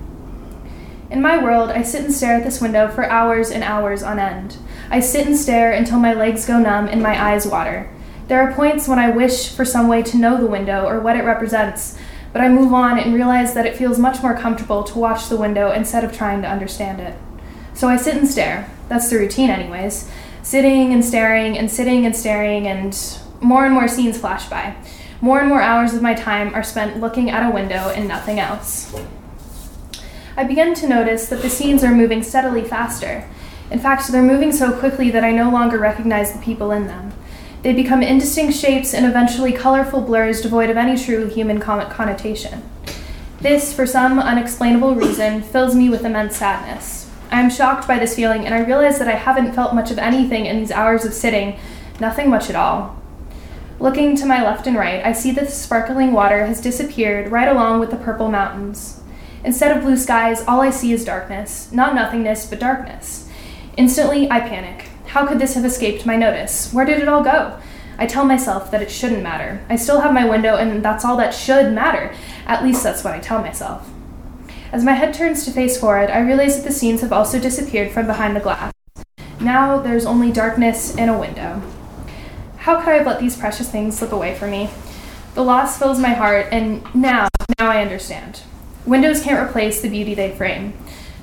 In 1.11 1.23
my 1.23 1.43
world, 1.43 1.71
I 1.71 1.83
sit 1.83 2.05
and 2.05 2.13
stare 2.13 2.37
at 2.37 2.45
this 2.45 2.61
window 2.61 2.89
for 2.89 3.09
hours 3.09 3.51
and 3.51 3.65
hours 3.65 4.03
on 4.03 4.19
end. 4.19 4.59
I 4.91 5.01
sit 5.01 5.27
and 5.27 5.37
stare 5.37 5.73
until 5.73 5.99
my 5.99 6.13
legs 6.13 6.45
go 6.45 6.59
numb 6.59 6.87
and 6.87 7.03
my 7.03 7.33
eyes 7.33 7.47
water. 7.47 7.89
There 8.27 8.43
are 8.43 8.53
points 8.53 8.87
when 8.87 8.99
I 8.99 9.09
wish 9.09 9.49
for 9.49 9.65
some 9.65 9.89
way 9.89 10.03
to 10.03 10.19
know 10.19 10.37
the 10.37 10.47
window 10.47 10.85
or 10.85 11.01
what 11.01 11.17
it 11.17 11.25
represents, 11.25 11.97
but 12.35 12.43
I 12.43 12.51
move 12.51 12.75
on 12.75 12.99
and 12.99 13.15
realize 13.15 13.55
that 13.55 13.65
it 13.65 13.77
feels 13.77 13.99
much 13.99 14.23
more 14.23 14.37
comfortable 14.37 14.85
to 14.85 14.99
watch 14.99 15.29
the 15.29 15.39
window 15.39 15.71
instead 15.71 16.05
of 16.05 16.13
trying 16.13 16.43
to 16.43 16.49
understand 16.49 17.01
it. 17.01 17.17
So 17.73 17.89
I 17.89 17.97
sit 17.97 18.17
and 18.17 18.29
stare. 18.29 18.71
That's 18.91 19.09
the 19.09 19.17
routine, 19.17 19.49
anyways. 19.49 20.11
Sitting 20.43 20.93
and 20.93 21.03
staring 21.03 21.57
and 21.57 21.71
sitting 21.71 22.05
and 22.05 22.15
staring, 22.15 22.67
and 22.67 22.95
more 23.41 23.65
and 23.65 23.73
more 23.73 23.89
scenes 23.89 24.19
flash 24.19 24.47
by. 24.51 24.77
More 25.23 25.41
and 25.41 25.49
more 25.49 25.63
hours 25.63 25.95
of 25.95 26.03
my 26.03 26.13
time 26.13 26.55
are 26.55 26.63
spent 26.63 27.01
looking 27.01 27.31
at 27.31 27.51
a 27.51 27.55
window 27.55 27.89
and 27.95 28.07
nothing 28.07 28.39
else. 28.39 28.95
I 30.39 30.45
begin 30.45 30.73
to 30.75 30.89
notice 30.89 31.27
that 31.31 31.43
the 31.43 31.51
scenes 31.51 31.83
are 31.83 31.93
moving 31.93 32.23
steadily 32.23 32.63
faster. 32.63 33.29
In 33.73 33.81
fact, 33.81 34.07
they're 34.07 34.23
moving 34.23 34.53
so 34.53 34.71
quickly 34.71 35.11
that 35.11 35.25
I 35.25 35.33
no 35.33 35.51
longer 35.51 35.79
recognize 35.79 36.33
the 36.33 36.39
people 36.39 36.71
in 36.71 36.87
them. 36.87 37.13
They 37.63 37.73
become 37.73 38.05
indistinct 38.05 38.55
shapes 38.55 38.95
and 38.95 39.05
eventually 39.05 39.51
colorful 39.53 40.01
blurs 40.01 40.41
devoid 40.41 40.71
of 40.71 40.77
any 40.77 40.97
true 40.97 41.27
human 41.27 41.59
connotation. 41.59 42.63
This, 43.41 43.75
for 43.75 43.85
some 43.85 44.21
unexplainable 44.21 44.95
reason, 44.95 45.43
fills 45.43 45.75
me 45.75 45.91
with 45.91 46.05
immense 46.05 46.37
sadness. 46.37 47.11
I 47.33 47.41
am 47.41 47.51
shocked 47.51 47.89
by 47.89 47.99
this 47.99 48.15
feeling, 48.15 48.47
and 48.47 48.55
I 48.55 48.61
realize 48.65 49.01
that 49.01 49.09
I 49.09 49.17
haven't 49.17 49.55
felt 49.55 49.75
much 49.75 49.91
of 49.91 49.99
anything 49.99 50.47
in 50.47 50.61
these 50.61 50.71
hours 50.71 51.05
of 51.05 51.15
sitting, 51.15 51.59
nothing 51.99 52.31
much 52.31 52.49
at 52.49 52.55
all. 52.55 52.97
Looking 53.81 54.15
to 54.15 54.25
my 54.25 54.41
left 54.45 54.69
and 54.69 54.77
right, 54.77 55.05
I 55.05 55.11
see 55.15 55.33
that 55.33 55.47
the 55.47 55.51
sparkling 55.51 56.13
water 56.13 56.47
has 56.47 56.61
disappeared 56.61 57.33
right 57.33 57.49
along 57.49 57.81
with 57.81 57.91
the 57.91 57.97
purple 57.97 58.31
mountains. 58.31 59.01
Instead 59.45 59.77
of 59.77 59.83
blue 59.83 59.97
skies, 59.97 60.45
all 60.47 60.61
I 60.61 60.71
see 60.71 60.93
is 60.93 61.05
darkness. 61.05 61.71
Not 61.73 61.95
nothingness, 61.95 62.47
but 62.47 62.61
darkness. 62.61 63.29
Instantly, 63.77 64.31
I 64.31 64.41
panic. 64.41 64.89
How 65.07 65.27
could 65.27 65.39
this 65.39 65.55
have 65.55 65.65
escaped 65.65 66.05
my 66.05 66.17
notice? 66.17 66.73
Where 66.73 66.85
did 66.85 67.01
it 67.01 67.09
all 67.09 67.23
go? 67.23 67.59
I 67.97 68.07
tell 68.07 68.25
myself 68.25 68.71
that 68.71 68.83
it 68.83 68.91
shouldn't 68.91 69.23
matter. 69.23 69.65
I 69.69 69.77
still 69.77 70.01
have 70.01 70.13
my 70.13 70.29
window, 70.29 70.57
and 70.57 70.85
that's 70.85 71.05
all 71.05 71.17
that 71.17 71.35
should 71.35 71.73
matter. 71.73 72.15
At 72.47 72.63
least 72.63 72.83
that's 72.83 73.03
what 73.03 73.15
I 73.15 73.19
tell 73.19 73.41
myself. 73.41 73.89
As 74.71 74.85
my 74.85 74.93
head 74.93 75.15
turns 75.15 75.45
to 75.45 75.51
face 75.51 75.81
forward, 75.81 76.11
I 76.11 76.21
realize 76.21 76.57
that 76.57 76.69
the 76.69 76.75
scenes 76.75 77.01
have 77.01 77.13
also 77.13 77.41
disappeared 77.41 77.91
from 77.91 78.07
behind 78.07 78.37
the 78.37 78.41
glass. 78.41 78.73
Now 79.41 79.79
there's 79.79 80.05
only 80.05 80.31
darkness 80.31 80.97
and 80.97 81.11
a 81.11 81.19
window. 81.19 81.63
How 82.59 82.79
could 82.79 82.91
I 82.91 82.99
have 82.99 83.07
let 83.07 83.19
these 83.19 83.37
precious 83.37 83.71
things 83.71 83.99
slip 83.99 84.13
away 84.13 84.35
from 84.35 84.51
me? 84.51 84.69
The 85.35 85.43
loss 85.43 85.79
fills 85.79 85.99
my 85.99 86.11
heart, 86.11 86.49
and 86.53 86.83
now, 86.95 87.29
now 87.59 87.71
I 87.71 87.81
understand. 87.81 88.43
Windows 88.89 89.23
can't 89.23 89.47
replace 89.47 89.83
the 89.83 89.91
beauty 89.91 90.15
they 90.15 90.35
frame. 90.35 90.73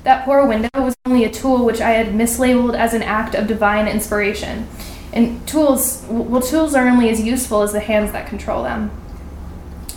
That 0.04 0.24
poor 0.24 0.46
window 0.46 0.68
was 0.76 0.96
only 1.04 1.24
a 1.24 1.32
tool 1.32 1.64
which 1.64 1.80
I 1.80 1.90
had 1.90 2.14
mislabeled 2.14 2.78
as 2.78 2.94
an 2.94 3.02
act 3.02 3.34
of 3.34 3.48
divine 3.48 3.88
inspiration. 3.88 4.68
And 5.12 5.44
tools, 5.48 6.06
well, 6.08 6.40
tools 6.40 6.76
are 6.76 6.86
only 6.86 7.10
as 7.10 7.20
useful 7.20 7.62
as 7.62 7.72
the 7.72 7.80
hands 7.80 8.12
that 8.12 8.28
control 8.28 8.62
them. 8.62 8.92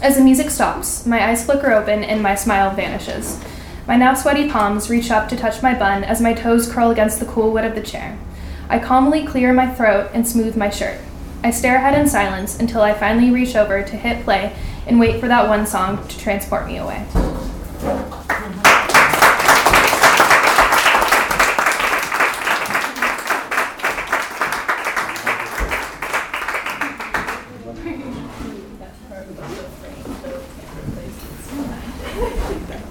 As 0.01 0.17
the 0.17 0.23
music 0.23 0.49
stops, 0.49 1.05
my 1.05 1.23
eyes 1.23 1.45
flicker 1.45 1.71
open 1.71 2.03
and 2.03 2.23
my 2.23 2.33
smile 2.33 2.73
vanishes. 2.73 3.39
My 3.85 3.95
now 3.97 4.15
sweaty 4.15 4.49
palms 4.49 4.89
reach 4.89 5.11
up 5.11 5.29
to 5.29 5.37
touch 5.37 5.61
my 5.61 5.77
bun 5.77 6.03
as 6.03 6.19
my 6.19 6.33
toes 6.33 6.71
curl 6.71 6.89
against 6.89 7.19
the 7.19 7.27
cool 7.27 7.51
wood 7.51 7.65
of 7.65 7.75
the 7.75 7.83
chair. 7.83 8.17
I 8.67 8.79
calmly 8.79 9.27
clear 9.27 9.53
my 9.53 9.71
throat 9.71 10.09
and 10.11 10.27
smooth 10.27 10.57
my 10.57 10.71
shirt. 10.71 10.99
I 11.43 11.51
stare 11.51 11.75
ahead 11.75 11.99
in 11.99 12.09
silence 12.09 12.59
until 12.59 12.81
I 12.81 12.95
finally 12.95 13.29
reach 13.29 13.55
over 13.55 13.83
to 13.83 13.95
hit 13.95 14.23
play 14.23 14.55
and 14.87 14.99
wait 14.99 15.19
for 15.19 15.27
that 15.27 15.47
one 15.47 15.67
song 15.67 16.07
to 16.07 16.17
transport 16.17 16.65
me 16.65 16.77
away. 16.77 17.05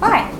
Hi. 0.00 0.30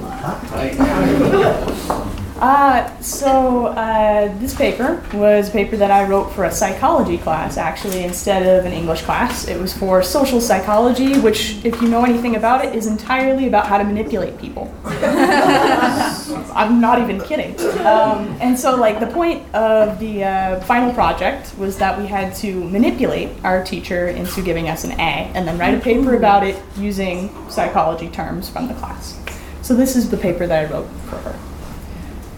Uh, 2.40 3.00
so 3.00 3.66
uh, 3.66 4.38
this 4.38 4.47
paper 4.58 5.00
was 5.14 5.48
a 5.48 5.52
paper 5.52 5.76
that 5.76 5.90
I 5.90 6.04
wrote 6.04 6.32
for 6.32 6.44
a 6.44 6.50
psychology 6.50 7.16
class, 7.16 7.56
actually, 7.56 8.02
instead 8.02 8.42
of 8.42 8.66
an 8.66 8.72
English 8.72 9.02
class. 9.02 9.46
It 9.46 9.58
was 9.58 9.72
for 9.72 10.02
social 10.02 10.40
psychology, 10.40 11.18
which, 11.20 11.64
if 11.64 11.80
you 11.80 11.88
know 11.88 12.04
anything 12.04 12.36
about 12.36 12.64
it, 12.64 12.74
is 12.74 12.86
entirely 12.86 13.46
about 13.46 13.66
how 13.66 13.78
to 13.78 13.84
manipulate 13.84 14.36
people. 14.38 14.74
I'm 14.84 16.80
not 16.80 17.00
even 17.00 17.20
kidding. 17.20 17.58
Um, 17.86 18.36
and 18.40 18.58
so, 18.58 18.76
like, 18.76 18.98
the 18.98 19.06
point 19.06 19.42
of 19.54 19.98
the 20.00 20.24
uh, 20.24 20.60
final 20.62 20.92
project 20.92 21.56
was 21.56 21.78
that 21.78 21.98
we 21.98 22.06
had 22.06 22.34
to 22.36 22.52
manipulate 22.68 23.30
our 23.44 23.64
teacher 23.64 24.08
into 24.08 24.42
giving 24.42 24.68
us 24.68 24.82
an 24.82 24.92
A, 24.92 25.30
and 25.34 25.46
then 25.46 25.56
write 25.56 25.74
a 25.74 25.80
paper 25.80 26.16
about 26.16 26.44
it 26.44 26.60
using 26.76 27.30
psychology 27.48 28.08
terms 28.10 28.50
from 28.50 28.66
the 28.66 28.74
class. 28.74 29.18
So 29.62 29.74
this 29.74 29.94
is 29.94 30.10
the 30.10 30.16
paper 30.16 30.46
that 30.46 30.66
I 30.66 30.72
wrote 30.72 30.88
for 31.08 31.16
her. 31.18 31.38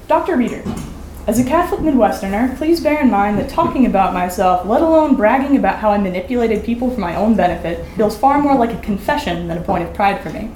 Dr. 0.06 0.36
Reader, 0.36 0.64
as 1.30 1.38
a 1.38 1.44
Catholic 1.44 1.82
Midwesterner, 1.82 2.56
please 2.56 2.80
bear 2.80 3.00
in 3.00 3.08
mind 3.08 3.38
that 3.38 3.48
talking 3.48 3.86
about 3.86 4.12
myself, 4.12 4.66
let 4.66 4.82
alone 4.82 5.14
bragging 5.14 5.56
about 5.56 5.78
how 5.78 5.92
I 5.92 5.96
manipulated 5.96 6.64
people 6.64 6.90
for 6.90 6.98
my 6.98 7.14
own 7.14 7.36
benefit, 7.36 7.86
feels 7.94 8.18
far 8.18 8.42
more 8.42 8.56
like 8.56 8.72
a 8.72 8.80
confession 8.82 9.46
than 9.46 9.56
a 9.56 9.60
point 9.60 9.84
of 9.84 9.94
pride 9.94 10.20
for 10.24 10.30
me. 10.30 10.50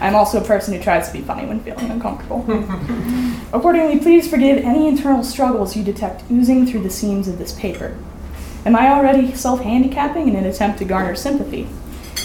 I'm 0.00 0.14
also 0.14 0.42
a 0.42 0.46
person 0.46 0.72
who 0.72 0.82
tries 0.82 1.08
to 1.08 1.12
be 1.12 1.20
funny 1.20 1.44
when 1.44 1.60
feeling 1.60 1.90
uncomfortable. 1.90 2.46
Accordingly, 3.52 3.98
please 3.98 4.26
forgive 4.26 4.64
any 4.64 4.88
internal 4.88 5.22
struggles 5.22 5.76
you 5.76 5.84
detect 5.84 6.24
oozing 6.30 6.66
through 6.66 6.84
the 6.84 6.88
seams 6.88 7.28
of 7.28 7.36
this 7.36 7.52
paper. 7.52 7.94
Am 8.64 8.74
I 8.74 8.88
already 8.88 9.34
self 9.34 9.60
handicapping 9.60 10.28
in 10.28 10.36
an 10.36 10.46
attempt 10.46 10.78
to 10.78 10.86
garner 10.86 11.14
sympathy? 11.14 11.68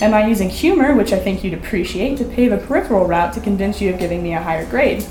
Am 0.01 0.13
I 0.13 0.27
using 0.27 0.50
humor, 0.50 0.95
which 0.95 1.12
I 1.12 1.19
think 1.19 1.43
you'd 1.43 1.53
appreciate, 1.53 2.17
to 2.19 2.23
pave 2.23 2.53
a 2.53 2.57
peripheral 2.57 3.05
route 3.05 3.33
to 3.33 3.41
convince 3.41 3.81
you 3.81 3.93
of 3.93 4.00
giving 4.00 4.23
me 4.23 4.33
a 4.33 4.41
higher 4.41 4.65
grade? 4.65 5.05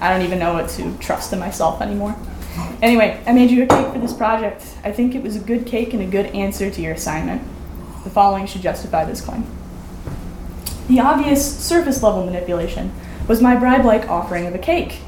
I 0.00 0.10
don't 0.10 0.22
even 0.22 0.38
know 0.38 0.54
what 0.54 0.68
to 0.70 0.96
trust 0.98 1.32
in 1.32 1.38
myself 1.38 1.80
anymore. 1.80 2.16
Anyway, 2.82 3.22
I 3.26 3.32
made 3.32 3.50
you 3.50 3.62
a 3.62 3.66
cake 3.66 3.92
for 3.92 3.98
this 3.98 4.12
project. 4.12 4.64
I 4.82 4.92
think 4.92 5.14
it 5.14 5.22
was 5.22 5.36
a 5.36 5.40
good 5.40 5.66
cake 5.66 5.92
and 5.92 6.02
a 6.02 6.06
good 6.06 6.26
answer 6.26 6.70
to 6.70 6.80
your 6.80 6.94
assignment. 6.94 7.42
The 8.04 8.10
following 8.10 8.46
should 8.46 8.62
justify 8.62 9.04
this 9.04 9.20
claim. 9.20 9.44
The 10.88 11.00
obvious 11.00 11.58
surface 11.64 12.02
level 12.02 12.24
manipulation 12.24 12.92
was 13.28 13.40
my 13.40 13.54
bribe 13.54 13.84
like 13.84 14.08
offering 14.08 14.46
of 14.46 14.54
a 14.54 14.58
cake. 14.58 15.00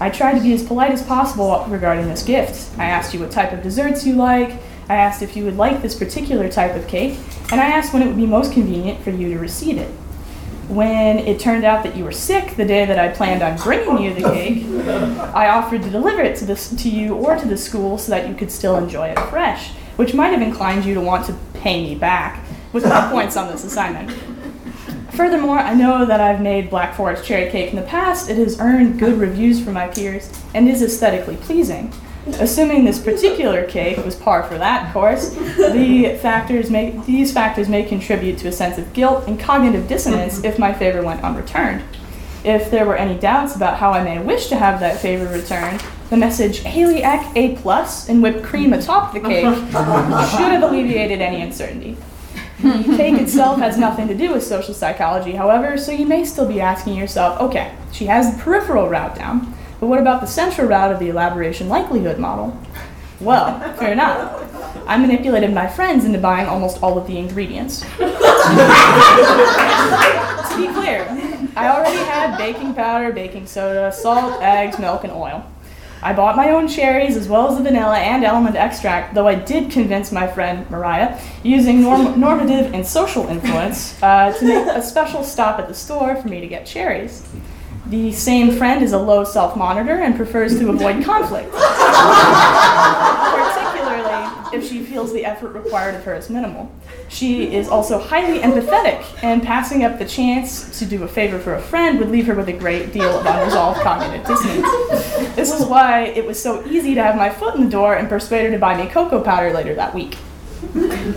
I 0.00 0.08
tried 0.08 0.38
to 0.38 0.42
be 0.42 0.54
as 0.54 0.64
polite 0.64 0.92
as 0.92 1.02
possible 1.02 1.64
regarding 1.68 2.08
this 2.08 2.22
gift. 2.22 2.76
I 2.78 2.86
asked 2.86 3.12
you 3.12 3.20
what 3.20 3.30
type 3.30 3.52
of 3.52 3.62
desserts 3.62 4.06
you 4.06 4.14
like, 4.14 4.58
I 4.88 4.96
asked 4.96 5.22
if 5.22 5.36
you 5.36 5.44
would 5.44 5.56
like 5.56 5.82
this 5.82 5.94
particular 5.94 6.48
type 6.48 6.74
of 6.74 6.88
cake, 6.88 7.16
and 7.52 7.60
I 7.60 7.66
asked 7.66 7.92
when 7.92 8.02
it 8.02 8.06
would 8.06 8.16
be 8.16 8.26
most 8.26 8.52
convenient 8.52 9.00
for 9.04 9.10
you 9.10 9.28
to 9.32 9.38
receive 9.38 9.78
it. 9.78 9.88
When 10.70 11.18
it 11.18 11.40
turned 11.40 11.64
out 11.64 11.82
that 11.82 11.96
you 11.96 12.04
were 12.04 12.12
sick 12.12 12.54
the 12.54 12.64
day 12.64 12.84
that 12.84 12.96
I 12.96 13.08
planned 13.08 13.42
on 13.42 13.56
bringing 13.58 13.98
you 13.98 14.14
the 14.14 14.22
cake, 14.22 14.64
I 15.34 15.48
offered 15.48 15.82
to 15.82 15.90
deliver 15.90 16.22
it 16.22 16.36
to, 16.36 16.44
this, 16.44 16.68
to 16.68 16.88
you 16.88 17.16
or 17.16 17.36
to 17.36 17.48
the 17.48 17.56
school 17.56 17.98
so 17.98 18.12
that 18.12 18.28
you 18.28 18.36
could 18.36 18.52
still 18.52 18.76
enjoy 18.76 19.08
it 19.08 19.18
fresh, 19.30 19.72
which 19.96 20.14
might 20.14 20.28
have 20.28 20.42
inclined 20.42 20.84
you 20.84 20.94
to 20.94 21.00
want 21.00 21.26
to 21.26 21.34
pay 21.54 21.82
me 21.82 21.96
back 21.96 22.44
with 22.72 22.84
my 22.84 23.08
points 23.10 23.36
on 23.36 23.50
this 23.50 23.64
assignment. 23.64 24.16
Furthermore, 25.12 25.58
I 25.58 25.74
know 25.74 26.06
that 26.06 26.20
I've 26.20 26.40
made 26.40 26.70
Black 26.70 26.94
Forest 26.94 27.24
cherry 27.24 27.50
cake 27.50 27.70
in 27.70 27.76
the 27.76 27.82
past. 27.82 28.30
It 28.30 28.36
has 28.36 28.60
earned 28.60 29.00
good 29.00 29.18
reviews 29.18 29.60
from 29.60 29.74
my 29.74 29.88
peers 29.88 30.30
and 30.54 30.68
is 30.68 30.82
aesthetically 30.82 31.36
pleasing. 31.38 31.92
Assuming 32.36 32.84
this 32.84 32.98
particular 32.98 33.64
cake 33.64 34.04
was 34.04 34.16
par 34.16 34.42
for 34.42 34.58
that 34.58 34.92
course, 34.92 35.30
the 35.30 36.18
factors 36.20 36.70
may, 36.70 36.90
these 37.06 37.32
factors 37.32 37.68
may 37.68 37.82
contribute 37.82 38.38
to 38.38 38.48
a 38.48 38.52
sense 38.52 38.78
of 38.78 38.92
guilt 38.92 39.26
and 39.26 39.38
cognitive 39.38 39.88
dissonance 39.88 40.44
if 40.44 40.58
my 40.58 40.72
favor 40.72 41.02
went 41.02 41.22
unreturned. 41.22 41.82
If 42.42 42.70
there 42.70 42.86
were 42.86 42.96
any 42.96 43.18
doubts 43.18 43.54
about 43.54 43.78
how 43.78 43.90
I 43.90 44.02
may 44.02 44.18
wish 44.18 44.48
to 44.48 44.56
have 44.56 44.80
that 44.80 45.00
favor 45.00 45.26
returned, 45.26 45.82
the 46.08 46.16
message 46.16 46.60
Haley 46.60 47.02
Eck 47.02 47.36
A 47.36 47.56
plus 47.56 48.08
and 48.08 48.22
whipped 48.22 48.42
cream 48.42 48.72
atop 48.72 49.12
the 49.12 49.20
cake 49.20 49.44
should 49.54 50.52
have 50.52 50.62
alleviated 50.62 51.20
any 51.20 51.42
uncertainty. 51.42 51.96
The 52.62 52.94
cake 52.96 53.18
itself 53.18 53.58
has 53.58 53.78
nothing 53.78 54.06
to 54.08 54.14
do 54.14 54.32
with 54.32 54.42
social 54.44 54.74
psychology, 54.74 55.32
however, 55.32 55.78
so 55.78 55.92
you 55.92 56.06
may 56.06 56.24
still 56.24 56.46
be 56.46 56.60
asking 56.60 56.94
yourself, 56.94 57.40
okay, 57.40 57.74
she 57.92 58.06
has 58.06 58.34
the 58.36 58.42
peripheral 58.42 58.88
route 58.88 59.14
down, 59.14 59.54
but 59.80 59.86
what 59.86 59.98
about 59.98 60.20
the 60.20 60.26
central 60.26 60.68
route 60.68 60.92
of 60.92 60.98
the 60.98 61.08
elaboration 61.08 61.68
likelihood 61.68 62.18
model? 62.18 62.56
Well, 63.20 63.58
fair 63.76 63.92
enough. 63.92 64.46
I 64.86 64.96
manipulated 64.96 65.52
my 65.52 65.66
friends 65.66 66.04
into 66.04 66.18
buying 66.18 66.46
almost 66.46 66.82
all 66.82 66.96
of 66.98 67.06
the 67.06 67.18
ingredients. 67.18 67.80
to 67.98 68.06
be 70.56 70.68
clear, 70.72 71.06
I 71.56 71.68
already 71.68 71.98
had 71.98 72.36
baking 72.38 72.74
powder, 72.74 73.12
baking 73.12 73.46
soda, 73.46 73.92
salt, 73.92 74.42
eggs, 74.42 74.78
milk, 74.78 75.04
and 75.04 75.12
oil. 75.12 75.44
I 76.02 76.14
bought 76.14 76.34
my 76.34 76.50
own 76.50 76.66
cherries 76.66 77.16
as 77.16 77.28
well 77.28 77.50
as 77.50 77.58
the 77.58 77.62
vanilla 77.62 77.98
and 77.98 78.24
almond 78.24 78.56
extract, 78.56 79.14
though 79.14 79.28
I 79.28 79.34
did 79.34 79.70
convince 79.70 80.10
my 80.12 80.26
friend 80.26 80.68
Mariah, 80.70 81.20
using 81.42 81.82
norm- 81.82 82.18
normative 82.18 82.72
and 82.72 82.86
social 82.86 83.26
influence, 83.28 84.02
uh, 84.02 84.32
to 84.32 84.44
make 84.46 84.66
a 84.66 84.80
special 84.82 85.22
stop 85.22 85.58
at 85.58 85.68
the 85.68 85.74
store 85.74 86.16
for 86.16 86.28
me 86.28 86.40
to 86.40 86.46
get 86.46 86.64
cherries. 86.64 87.28
The 87.90 88.12
same 88.12 88.52
friend 88.52 88.84
is 88.84 88.92
a 88.92 88.98
low 88.98 89.24
self 89.24 89.56
monitor 89.56 89.94
and 89.94 90.14
prefers 90.14 90.56
to 90.60 90.70
avoid 90.70 91.04
conflict, 91.10 91.50
particularly 91.50 91.66
if 94.56 94.68
she 94.68 94.84
feels 94.84 95.12
the 95.12 95.24
effort 95.24 95.54
required 95.54 95.96
of 95.96 96.04
her 96.04 96.14
is 96.14 96.30
minimal. 96.30 96.70
She 97.08 97.52
is 97.52 97.68
also 97.68 97.98
highly 97.98 98.38
empathetic, 98.38 99.04
and 99.24 99.42
passing 99.42 99.82
up 99.82 99.98
the 99.98 100.04
chance 100.04 100.78
to 100.78 100.86
do 100.86 101.02
a 101.02 101.08
favor 101.08 101.40
for 101.40 101.56
a 101.56 101.60
friend 101.60 101.98
would 101.98 102.10
leave 102.10 102.28
her 102.28 102.34
with 102.36 102.48
a 102.48 102.52
great 102.52 102.92
deal 102.92 103.10
of 103.10 103.26
unresolved 103.26 103.80
cognitive 103.80 104.24
dissonance. 104.24 104.68
This 105.34 105.52
is 105.52 105.66
why 105.66 106.02
it 106.14 106.24
was 106.24 106.40
so 106.40 106.64
easy 106.66 106.94
to 106.94 107.02
have 107.02 107.16
my 107.16 107.28
foot 107.28 107.56
in 107.56 107.64
the 107.64 107.70
door 107.70 107.96
and 107.96 108.08
persuade 108.08 108.44
her 108.44 108.52
to 108.52 108.58
buy 108.58 108.80
me 108.80 108.88
cocoa 108.88 109.20
powder 109.20 109.52
later 109.52 109.74
that 109.74 109.92
week. 109.96 110.16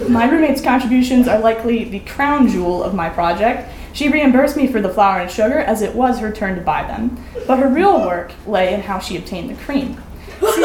My 0.10 0.28
roommate's 0.28 0.62
contributions 0.62 1.28
are 1.28 1.38
likely 1.38 1.84
the 1.84 2.00
crown 2.00 2.48
jewel 2.48 2.84
of 2.84 2.96
my 2.96 3.10
project. 3.10 3.70
She 3.94 4.10
reimbursed 4.10 4.58
me 4.58 4.68
for 4.68 4.82
the 4.82 4.90
flour 4.90 5.22
and 5.22 5.30
sugar 5.30 5.60
as 5.60 5.84
it 5.84 5.94
was 5.96 6.20
her 6.20 6.32
turn 6.32 6.56
to 6.56 6.62
buy 6.62 6.84
them, 6.84 7.24
but 7.48 7.60
her 7.60 7.68
real 7.68 8.02
work 8.02 8.34
lay 8.48 8.74
in 8.74 8.82
how 8.82 9.00
she 9.00 9.16
obtained 9.18 9.52
the 9.52 9.56
cream. 9.64 10.02
See, 10.56 10.62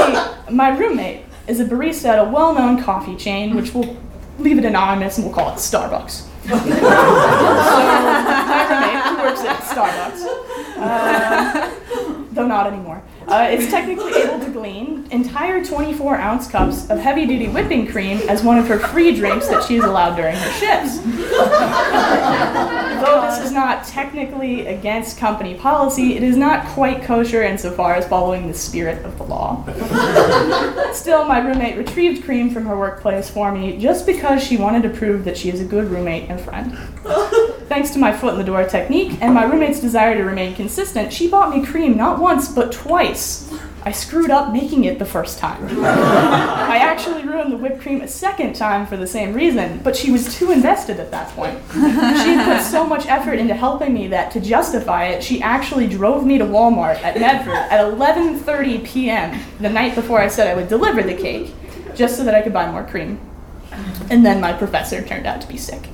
my 0.51 0.71
roommate 0.77 1.27
is 1.47 1.61
a 1.61 1.65
barista 1.65 2.07
at 2.07 2.19
a 2.19 2.25
well 2.25 2.55
known 2.55 2.83
coffee 2.83 3.17
chain, 3.17 3.55
which 3.55 3.75
we'll 3.75 3.97
leave 4.39 4.59
it 4.59 4.65
anonymous 4.65 5.19
and 5.19 5.27
we'll 5.27 5.35
call 5.35 5.51
it 5.53 5.57
Starbucks. 5.57 6.27
so, 6.49 6.57
my 6.57 6.65
roommate, 8.71 9.05
who 9.05 9.17
works 9.23 9.43
at 9.43 9.61
Starbucks, 9.61 10.25
uh, 10.79 11.71
though 12.33 12.47
not 12.47 12.67
anymore, 12.67 13.03
uh, 13.29 13.49
is 13.51 13.69
technically 13.69 14.13
able 14.15 14.41
to 14.41 14.51
glean 14.51 15.07
entire 15.11 15.65
24 15.65 16.17
ounce 16.17 16.49
cups 16.49 16.89
of 16.91 16.99
heavy 16.99 17.27
duty 17.27 17.49
whipping 17.49 17.87
cream 17.87 18.19
as 18.29 18.43
one 18.43 18.59
of 18.59 18.67
her 18.67 18.79
free 18.79 19.15
drinks 19.15 19.49
that 19.49 19.63
she 19.65 19.77
is 19.77 19.85
allowed 19.85 20.17
during 20.17 20.35
her 20.35 20.51
shifts. 20.53 20.99
Though 22.99 23.18
is 23.49 23.55
not 23.55 23.85
technically 23.87 24.67
against 24.67 25.17
company 25.17 25.55
policy, 25.55 26.17
it 26.17 26.23
is 26.23 26.37
not 26.37 26.67
quite 26.69 27.02
kosher 27.02 27.43
insofar 27.43 27.95
as 27.95 28.07
following 28.07 28.47
the 28.47 28.52
spirit 28.52 29.02
of 29.07 29.17
the 29.17 29.25
law. 29.25 29.64
Still, 30.93 31.25
my 31.25 31.38
roommate 31.38 31.78
retrieved 31.78 32.25
cream 32.25 32.50
from 32.50 32.67
her 32.67 32.76
workplace 32.76 33.31
for 33.31 33.50
me 33.50 33.78
just 33.78 34.05
because 34.05 34.43
she 34.43 34.59
wanted 34.59 34.83
to 34.83 34.90
prove 34.90 35.25
that 35.25 35.37
she 35.37 35.49
is 35.49 35.61
a 35.61 35.64
good 35.64 35.87
roommate 35.87 36.28
and 36.28 36.38
friend. 36.38 36.76
Thanks 37.69 37.90
to 37.90 37.99
my 37.99 38.14
foot 38.14 38.35
in 38.35 38.38
the 38.38 38.45
door 38.45 38.64
technique 38.64 39.17
and 39.23 39.33
my 39.33 39.45
roommate's 39.45 39.81
desire 39.81 40.14
to 40.14 40.25
remain 40.25 40.55
consistent, 40.55 41.12
she 41.12 41.28
bought 41.28 41.55
me 41.55 41.64
cream 41.64 41.97
not 41.97 42.21
once 42.21 42.49
but 42.49 42.71
twice. 42.71 43.48
I 43.88 43.92
screwed 43.92 44.30
up 44.30 44.52
making 44.52 44.85
it 44.85 44.99
the 44.99 45.07
first 45.07 45.38
time. 45.38 45.66
I 45.83 46.76
actually 46.76 47.26
ruined 47.26 47.50
the 47.50 47.57
whipped 47.57 47.80
cream 47.80 48.02
a 48.02 48.07
second 48.07 48.54
time 48.54 48.87
for 48.87 48.99
the 48.99 49.07
same 49.07 49.33
reason, 49.33 49.80
but 49.83 49.97
she 49.97 50.11
was 50.11 50.35
too 50.35 50.50
invested 50.50 51.00
at 51.00 51.11
that 51.11 51.30
point. 51.30 51.59
She 51.73 51.80
had 51.80 52.45
put 52.45 52.71
so 52.71 52.85
much 52.85 53.07
effort 53.07 53.38
into 53.38 53.54
helping 53.54 53.95
me 53.95 54.07
that 54.09 54.30
to 54.33 54.40
justify 54.40 55.07
it, 55.07 55.25
she 55.25 55.40
actually 55.40 55.87
drove 55.87 56.26
me 56.26 56.37
to 56.37 56.45
Walmart 56.45 57.02
at 57.02 57.18
Medford 57.18 57.54
at 57.54 57.80
11:30 57.80 58.85
p.m. 58.85 59.40
the 59.59 59.71
night 59.71 59.95
before 59.95 60.21
I 60.21 60.28
said 60.28 60.49
I 60.49 60.54
would 60.54 60.68
deliver 60.68 61.02
the 61.02 61.14
cake, 61.14 61.54
just 61.95 62.18
so 62.18 62.25
that 62.25 62.35
I 62.35 62.42
could 62.42 62.52
buy 62.52 62.71
more 62.71 62.85
cream. 62.85 63.18
And 64.11 64.23
then 64.23 64.38
my 64.38 64.52
professor 64.52 65.02
turned 65.02 65.26
out 65.26 65.40
to 65.40 65.49
be 65.49 65.57
sick. 65.57 65.88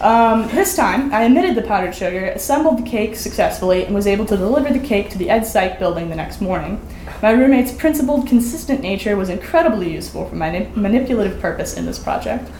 Um, 0.00 0.48
this 0.48 0.74
time, 0.74 1.12
I 1.12 1.26
omitted 1.26 1.54
the 1.54 1.62
powdered 1.62 1.94
sugar, 1.94 2.26
assembled 2.26 2.78
the 2.78 2.90
cake 2.90 3.16
successfully, 3.16 3.84
and 3.84 3.94
was 3.94 4.06
able 4.06 4.24
to 4.26 4.36
deliver 4.36 4.72
the 4.72 4.78
cake 4.78 5.10
to 5.10 5.18
the 5.18 5.28
Ed 5.28 5.44
Psych 5.44 5.78
building 5.78 6.08
the 6.08 6.16
next 6.16 6.40
morning. 6.40 6.80
My 7.20 7.32
roommate's 7.32 7.72
principled, 7.72 8.26
consistent 8.26 8.80
nature 8.80 9.14
was 9.14 9.28
incredibly 9.28 9.92
useful 9.92 10.26
for 10.26 10.36
my 10.36 10.48
manip- 10.48 10.74
manipulative 10.74 11.38
purpose 11.38 11.76
in 11.76 11.84
this 11.84 11.98
project. 11.98 12.50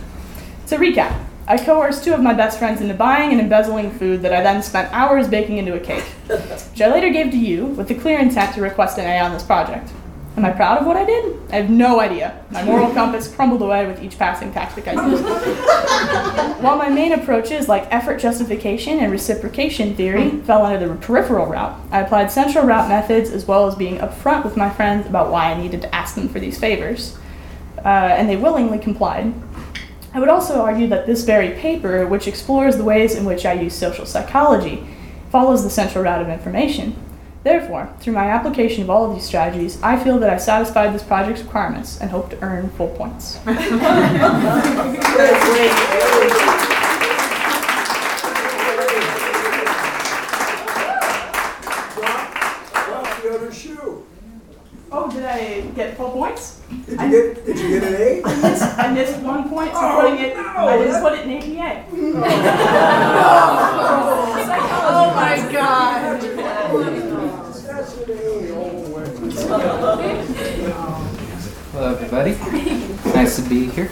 To 0.67 0.77
recap, 0.77 1.19
I 1.47 1.57
coerced 1.57 2.05
two 2.05 2.13
of 2.13 2.21
my 2.21 2.35
best 2.35 2.59
friends 2.59 2.83
into 2.83 2.93
buying 2.93 3.33
and 3.33 3.41
embezzling 3.41 3.91
food 3.91 4.21
that 4.21 4.35
I 4.35 4.43
then 4.43 4.63
spent 4.63 4.93
hours 4.93 5.27
baking 5.27 5.57
into 5.57 5.75
a 5.75 5.81
cake, 5.81 6.05
which 6.27 6.83
I 6.83 6.93
later 6.93 7.09
gave 7.09 7.31
to 7.31 7.39
you 7.39 7.65
with 7.65 7.89
the 7.89 7.95
clear 7.95 8.19
intent 8.19 8.55
to 8.57 8.61
request 8.61 8.99
an 8.99 9.07
A 9.07 9.19
on 9.19 9.33
this 9.33 9.43
project. 9.43 9.91
Am 10.41 10.47
I 10.47 10.53
proud 10.53 10.79
of 10.79 10.87
what 10.87 10.97
I 10.97 11.05
did? 11.05 11.39
I 11.53 11.57
have 11.57 11.69
no 11.69 12.01
idea. 12.01 12.43
My 12.51 12.65
moral 12.65 12.91
compass 12.95 13.29
crumbled 13.29 13.61
away 13.61 13.87
with 13.87 14.03
each 14.03 14.19
passing 14.19 14.51
tactic 14.55 14.89
I 14.89 14.93
used. 15.07 15.23
While 16.63 16.79
my 16.79 16.89
main 16.89 17.13
approaches 17.13 17.69
like 17.69 17.87
effort 17.91 18.19
justification 18.19 19.01
and 19.01 19.13
reciprocation 19.13 19.95
theory 19.95 20.31
fell 20.47 20.65
under 20.65 20.89
the 20.89 20.95
peripheral 20.95 21.45
route, 21.45 21.79
I 21.91 22.01
applied 22.01 22.33
central 22.33 22.65
route 22.65 22.89
methods 22.89 23.29
as 23.29 23.45
well 23.45 23.67
as 23.67 23.75
being 23.75 23.99
upfront 23.99 24.43
with 24.43 24.57
my 24.57 24.71
friends 24.71 25.07
about 25.07 25.31
why 25.31 25.53
I 25.53 25.61
needed 25.61 25.83
to 25.83 25.95
ask 25.95 26.15
them 26.15 26.31
for 26.31 26.41
these 26.41 26.59
favors. 26.59 27.19
Uh, 27.77 27.89
and 27.89 28.27
they 28.27 28.39
willingly 28.39 28.79
complied. 28.79 29.35
I 30.15 30.21
would 30.21 30.31
also 30.31 30.63
argue 30.63 30.87
that 30.87 31.05
this 31.05 31.23
very 31.23 31.51
paper, 31.51 32.07
which 32.07 32.27
explores 32.27 32.79
the 32.79 32.85
ways 32.85 33.15
in 33.15 33.27
which 33.27 33.45
I 33.45 33.53
use 33.53 33.75
social 33.75 34.07
psychology, 34.07 34.89
follows 35.31 35.65
the 35.65 35.71
central 35.71 36.05
route 36.05 36.23
of 36.23 36.31
information. 36.31 36.97
Therefore, 37.43 37.89
through 38.01 38.13
my 38.13 38.29
application 38.29 38.83
of 38.83 38.91
all 38.91 39.09
of 39.09 39.15
these 39.15 39.25
strategies, 39.25 39.81
I 39.83 39.97
feel 40.03 40.19
that 40.19 40.29
I 40.29 40.37
satisfied 40.37 40.93
this 40.95 41.03
project's 41.03 41.41
requirements 41.41 41.99
and 41.99 42.11
hope 42.11 42.29
to 42.31 42.39
earn 42.43 42.69
full 42.71 42.89
points. 42.89 43.39
Drop 43.45 43.57
the 53.23 53.31
other 53.35 53.51
shoe. 53.53 54.05
Oh, 54.93 55.11
did 55.11 55.25
I 55.25 55.61
get 55.75 55.97
full 55.97 56.11
points? 56.11 56.61
Did 56.69 56.89
you 57.01 57.07
get, 57.11 57.47
did 57.47 57.59
you 57.59 57.69
get 57.81 57.85
an 57.85 57.95
A? 57.95 58.23
I 58.23 58.41
missed, 58.43 58.79
I 58.79 58.93
missed 58.93 59.17
one 59.21 59.49
point 59.49 59.71
for 59.71 59.79
oh, 59.79 60.01
putting 60.03 60.19
it. 60.27 60.37
I 60.37 60.77
didn't 60.77 61.01
put 61.01 61.15
it 61.19 61.27
in 61.27 61.59
APA. 61.59 61.87
Oh 64.93 65.15
my 65.15 65.37
God. 65.53 66.21
That's 66.21 67.97
an 67.97 68.11
A 68.11 68.53
all 68.55 68.83
the 68.83 68.91
way. 68.91 69.05
Everybody. 72.31 73.11
nice 73.15 73.37
to 73.37 73.49
be 73.49 73.67
here. 73.67 73.91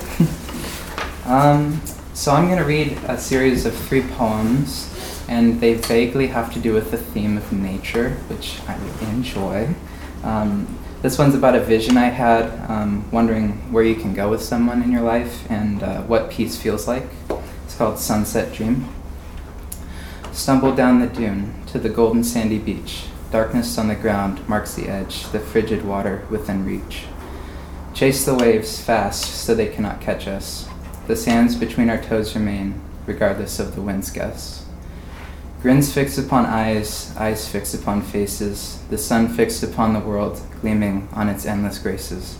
um, 1.27 1.81
so, 2.15 2.33
I'm 2.33 2.47
going 2.47 2.59
to 2.59 2.65
read 2.65 2.93
a 3.09 3.19
series 3.19 3.67
of 3.67 3.75
three 3.75 4.03
poems, 4.03 5.25
and 5.29 5.61
they 5.61 5.75
vaguely 5.75 6.29
have 6.29 6.53
to 6.55 6.61
do 6.61 6.73
with 6.73 6.91
the 6.91 6.99
theme 6.99 7.37
of 7.37 7.53
nature, 7.53 8.11
which 8.29 8.61
I 8.69 8.77
really 8.77 9.13
enjoy. 9.13 9.75
Um, 10.23 10.79
this 11.03 11.19
one's 11.19 11.35
about 11.35 11.55
a 11.55 11.61
vision 11.61 11.97
I 11.97 12.07
had, 12.07 12.71
um, 12.71 13.09
wondering 13.11 13.73
where 13.73 13.85
you 13.85 13.95
can 13.95 14.15
go 14.15 14.29
with 14.31 14.43
someone 14.43 14.83
in 14.83 14.93
your 14.93 15.03
life 15.03 15.49
and 15.51 15.83
uh, 15.83 16.03
what 16.03 16.31
peace 16.31 16.57
feels 16.57 16.87
like. 16.89 17.07
It's 17.65 17.77
called 17.77 17.99
Sunset 17.99 18.53
Dream. 18.53 18.89
Stumble 20.33 20.75
down 20.75 21.01
the 21.01 21.07
dune 21.09 21.55
to 21.67 21.79
the 21.79 21.89
golden 21.89 22.23
sandy 22.23 22.59
beach. 22.59 23.07
Darkness 23.33 23.77
on 23.79 23.89
the 23.89 23.95
ground 23.95 24.49
marks 24.49 24.75
the 24.75 24.89
edge, 24.89 25.25
the 25.31 25.41
frigid 25.41 25.85
water 25.85 26.27
within 26.31 26.65
reach. 26.65 27.05
Chase 27.99 28.25
the 28.25 28.35
waves 28.37 28.81
fast 28.81 29.25
so 29.25 29.57
they 29.57 29.67
cannot 29.67 30.01
catch 30.01 30.29
us. 30.29 30.69
The 31.09 31.17
sands 31.17 31.57
between 31.57 31.91
our 31.91 32.01
toes 32.01 32.33
remain, 32.37 32.81
regardless 33.07 33.59
of 33.59 33.75
the 33.75 33.83
wind's 33.83 34.13
gusts. 34.13 34.65
Grins 35.63 35.93
fixed 35.93 36.17
upon 36.17 36.47
eyes, 36.47 37.13
eyes 37.17 37.49
fixed 37.49 37.75
upon 37.75 38.03
faces, 38.03 38.81
the 38.89 38.99
sun 38.99 39.27
fixed 39.27 39.65
upon 39.65 39.95
the 39.95 39.99
world, 39.99 40.41
gleaming 40.61 41.09
on 41.13 41.29
its 41.29 41.45
endless 41.45 41.81
graces. 41.81 42.39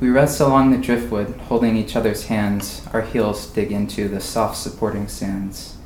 We 0.00 0.08
rest 0.08 0.40
along 0.40 0.70
the 0.70 0.78
driftwood, 0.78 1.38
holding 1.48 1.76
each 1.76 1.94
other's 1.94 2.24
hands, 2.24 2.80
our 2.94 3.02
heels 3.02 3.48
dig 3.48 3.70
into 3.70 4.08
the 4.08 4.22
soft 4.22 4.56
supporting 4.56 5.08
sands. 5.08 5.76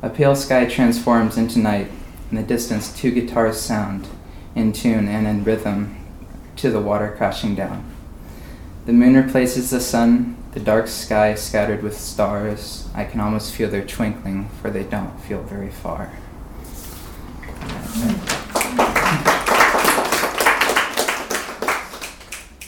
A 0.00 0.08
pale 0.08 0.34
sky 0.34 0.64
transforms 0.64 1.36
into 1.36 1.58
night, 1.58 1.90
in 2.30 2.38
the 2.38 2.42
distance 2.42 2.90
two 2.98 3.10
guitars 3.10 3.60
sound, 3.60 4.08
in 4.54 4.72
tune 4.72 5.08
and 5.08 5.26
in 5.26 5.44
rhythm, 5.44 6.03
to 6.56 6.70
the 6.70 6.80
water 6.80 7.14
crashing 7.16 7.54
down. 7.54 7.84
The 8.86 8.92
moon 8.92 9.14
replaces 9.14 9.70
the 9.70 9.80
sun, 9.80 10.36
the 10.52 10.60
dark 10.60 10.88
sky 10.88 11.34
scattered 11.34 11.82
with 11.82 11.98
stars. 11.98 12.88
I 12.94 13.04
can 13.04 13.20
almost 13.20 13.54
feel 13.54 13.70
their 13.70 13.84
twinkling, 13.84 14.48
for 14.60 14.70
they 14.70 14.84
don't 14.84 15.18
feel 15.20 15.42
very 15.42 15.70
far. 15.70 16.12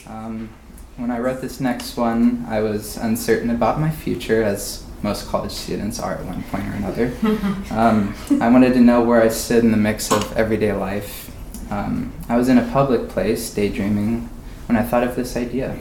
Um, 0.07 0.49
when 0.96 1.11
I 1.11 1.18
wrote 1.18 1.40
this 1.40 1.61
next 1.61 1.96
one, 1.96 2.46
I 2.49 2.61
was 2.62 2.96
uncertain 2.96 3.51
about 3.51 3.79
my 3.79 3.90
future, 3.90 4.42
as 4.42 4.85
most 5.03 5.29
college 5.29 5.53
students 5.53 6.01
are 6.01 6.14
at 6.14 6.25
one 6.25 6.42
point 6.44 6.66
or 6.66 6.72
another. 6.72 7.12
Um, 7.70 8.14
I 8.40 8.49
wanted 8.49 8.72
to 8.75 8.81
know 8.81 9.03
where 9.03 9.20
I 9.20 9.29
stood 9.29 9.62
in 9.62 9.70
the 9.70 9.77
mix 9.77 10.11
of 10.11 10.35
everyday 10.37 10.72
life. 10.72 11.31
Um, 11.70 12.12
I 12.29 12.37
was 12.37 12.48
in 12.48 12.59
a 12.59 12.70
public 12.70 13.09
place, 13.09 13.52
daydreaming, 13.52 14.29
when 14.66 14.76
I 14.76 14.83
thought 14.83 15.05
of 15.05 15.16
this 15.16 15.37
idea. 15.37 15.76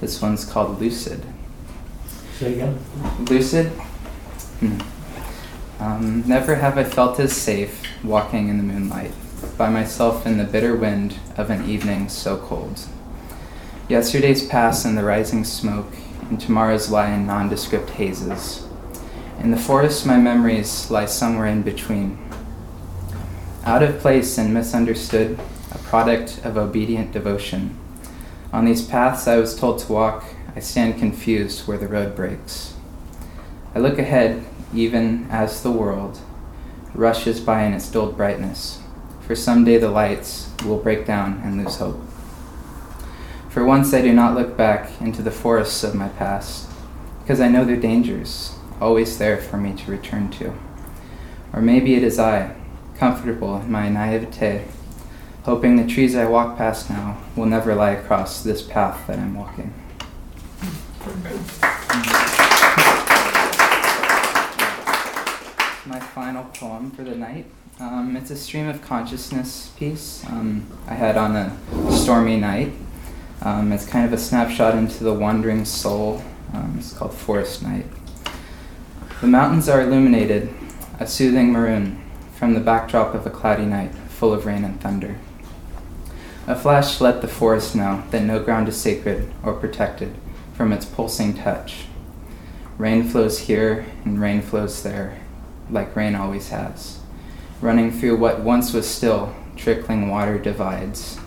This 0.00 0.20
one's 0.20 0.44
called 0.44 0.80
Lucid. 0.80 1.24
Say 2.34 2.54
again? 2.54 2.78
Lucid? 3.30 3.66
Hmm. 4.60 4.80
Um, 5.78 6.24
never 6.26 6.54
have 6.56 6.78
I 6.78 6.84
felt 6.84 7.18
as 7.20 7.32
safe 7.32 7.82
walking 8.04 8.48
in 8.48 8.56
the 8.56 8.62
moonlight, 8.62 9.12
by 9.58 9.68
myself 9.68 10.26
in 10.26 10.38
the 10.38 10.44
bitter 10.44 10.74
wind 10.74 11.18
of 11.36 11.50
an 11.50 11.68
evening 11.68 12.08
so 12.08 12.36
cold. 12.36 12.86
Yesterday's 13.88 14.46
pass 14.46 14.84
in 14.84 14.94
the 14.94 15.04
rising 15.04 15.44
smoke, 15.44 15.92
and 16.28 16.40
tomorrow's 16.40 16.90
lie 16.90 17.10
in 17.10 17.26
nondescript 17.26 17.90
hazes. 17.90 18.66
In 19.40 19.50
the 19.50 19.56
forest, 19.58 20.06
my 20.06 20.16
memories 20.16 20.90
lie 20.90 21.06
somewhere 21.06 21.46
in 21.46 21.62
between. 21.62 22.18
Out 23.66 23.82
of 23.82 23.98
place 23.98 24.38
and 24.38 24.54
misunderstood, 24.54 25.36
a 25.72 25.78
product 25.78 26.38
of 26.44 26.56
obedient 26.56 27.10
devotion. 27.10 27.76
On 28.52 28.64
these 28.64 28.86
paths 28.86 29.26
I 29.26 29.38
was 29.38 29.58
told 29.58 29.80
to 29.80 29.92
walk, 29.92 30.24
I 30.54 30.60
stand 30.60 31.00
confused 31.00 31.66
where 31.66 31.76
the 31.76 31.88
road 31.88 32.14
breaks. 32.14 32.74
I 33.74 33.80
look 33.80 33.98
ahead, 33.98 34.44
even 34.72 35.26
as 35.30 35.64
the 35.64 35.72
world 35.72 36.20
rushes 36.94 37.40
by 37.40 37.64
in 37.64 37.72
its 37.72 37.90
dulled 37.90 38.16
brightness, 38.16 38.78
for 39.22 39.34
someday 39.34 39.78
the 39.78 39.90
lights 39.90 40.48
will 40.64 40.78
break 40.78 41.04
down 41.04 41.40
and 41.42 41.56
lose 41.56 41.78
hope. 41.78 42.00
For 43.48 43.64
once 43.64 43.92
I 43.92 44.00
do 44.00 44.12
not 44.12 44.36
look 44.36 44.56
back 44.56 45.00
into 45.00 45.22
the 45.22 45.32
forests 45.32 45.82
of 45.82 45.96
my 45.96 46.10
past, 46.10 46.70
because 47.22 47.40
I 47.40 47.48
know 47.48 47.64
their 47.64 47.74
dangers, 47.74 48.54
always 48.80 49.18
there 49.18 49.38
for 49.38 49.56
me 49.56 49.74
to 49.74 49.90
return 49.90 50.30
to. 50.38 50.54
Or 51.52 51.60
maybe 51.60 51.96
it 51.96 52.04
is 52.04 52.20
I, 52.20 52.54
comfortable 52.98 53.60
in 53.60 53.70
my 53.70 53.88
naivete, 53.88 54.64
hoping 55.44 55.76
the 55.76 55.86
trees 55.86 56.16
I 56.16 56.26
walk 56.26 56.56
past 56.56 56.90
now 56.90 57.18
will 57.36 57.46
never 57.46 57.74
lie 57.74 57.92
across 57.92 58.42
this 58.42 58.62
path 58.62 59.06
that 59.06 59.18
I'm 59.18 59.34
walking. 59.34 59.72
My 65.86 66.00
final 66.00 66.44
poem 66.44 66.90
for 66.90 67.04
the 67.04 67.14
night. 67.14 67.46
Um, 67.78 68.16
it's 68.16 68.30
a 68.30 68.36
stream 68.36 68.68
of 68.68 68.80
consciousness 68.82 69.70
piece 69.76 70.24
um, 70.26 70.66
I 70.88 70.94
had 70.94 71.16
on 71.16 71.36
a 71.36 71.56
stormy 71.92 72.38
night. 72.38 72.72
Um, 73.42 73.70
it's 73.70 73.86
kind 73.86 74.06
of 74.06 74.12
a 74.12 74.18
snapshot 74.18 74.74
into 74.74 75.04
the 75.04 75.12
wandering 75.12 75.64
soul. 75.64 76.24
Um, 76.54 76.76
it's 76.78 76.92
called 76.92 77.12
Forest 77.12 77.62
Night. 77.62 77.84
The 79.20 79.26
mountains 79.26 79.68
are 79.68 79.82
illuminated, 79.82 80.52
a 80.98 81.06
soothing 81.06 81.52
maroon, 81.52 82.02
from 82.36 82.52
the 82.52 82.60
backdrop 82.60 83.14
of 83.14 83.26
a 83.26 83.30
cloudy 83.30 83.64
night 83.64 83.94
full 83.94 84.32
of 84.32 84.44
rain 84.44 84.62
and 84.62 84.78
thunder. 84.80 85.18
A 86.46 86.54
flash 86.54 87.00
let 87.00 87.22
the 87.22 87.28
forest 87.28 87.74
know 87.74 88.04
that 88.10 88.22
no 88.22 88.40
ground 88.40 88.68
is 88.68 88.80
sacred 88.80 89.32
or 89.42 89.54
protected 89.54 90.14
from 90.54 90.72
its 90.72 90.84
pulsing 90.84 91.34
touch. 91.34 91.86
Rain 92.76 93.04
flows 93.04 93.40
here 93.40 93.86
and 94.04 94.20
rain 94.20 94.42
flows 94.42 94.82
there, 94.82 95.18
like 95.70 95.96
rain 95.96 96.14
always 96.14 96.50
has. 96.50 97.00
Running 97.62 97.90
through 97.90 98.16
what 98.16 98.40
once 98.40 98.74
was 98.74 98.86
still, 98.86 99.34
trickling 99.56 100.10
water 100.10 100.38
divides, 100.38 101.18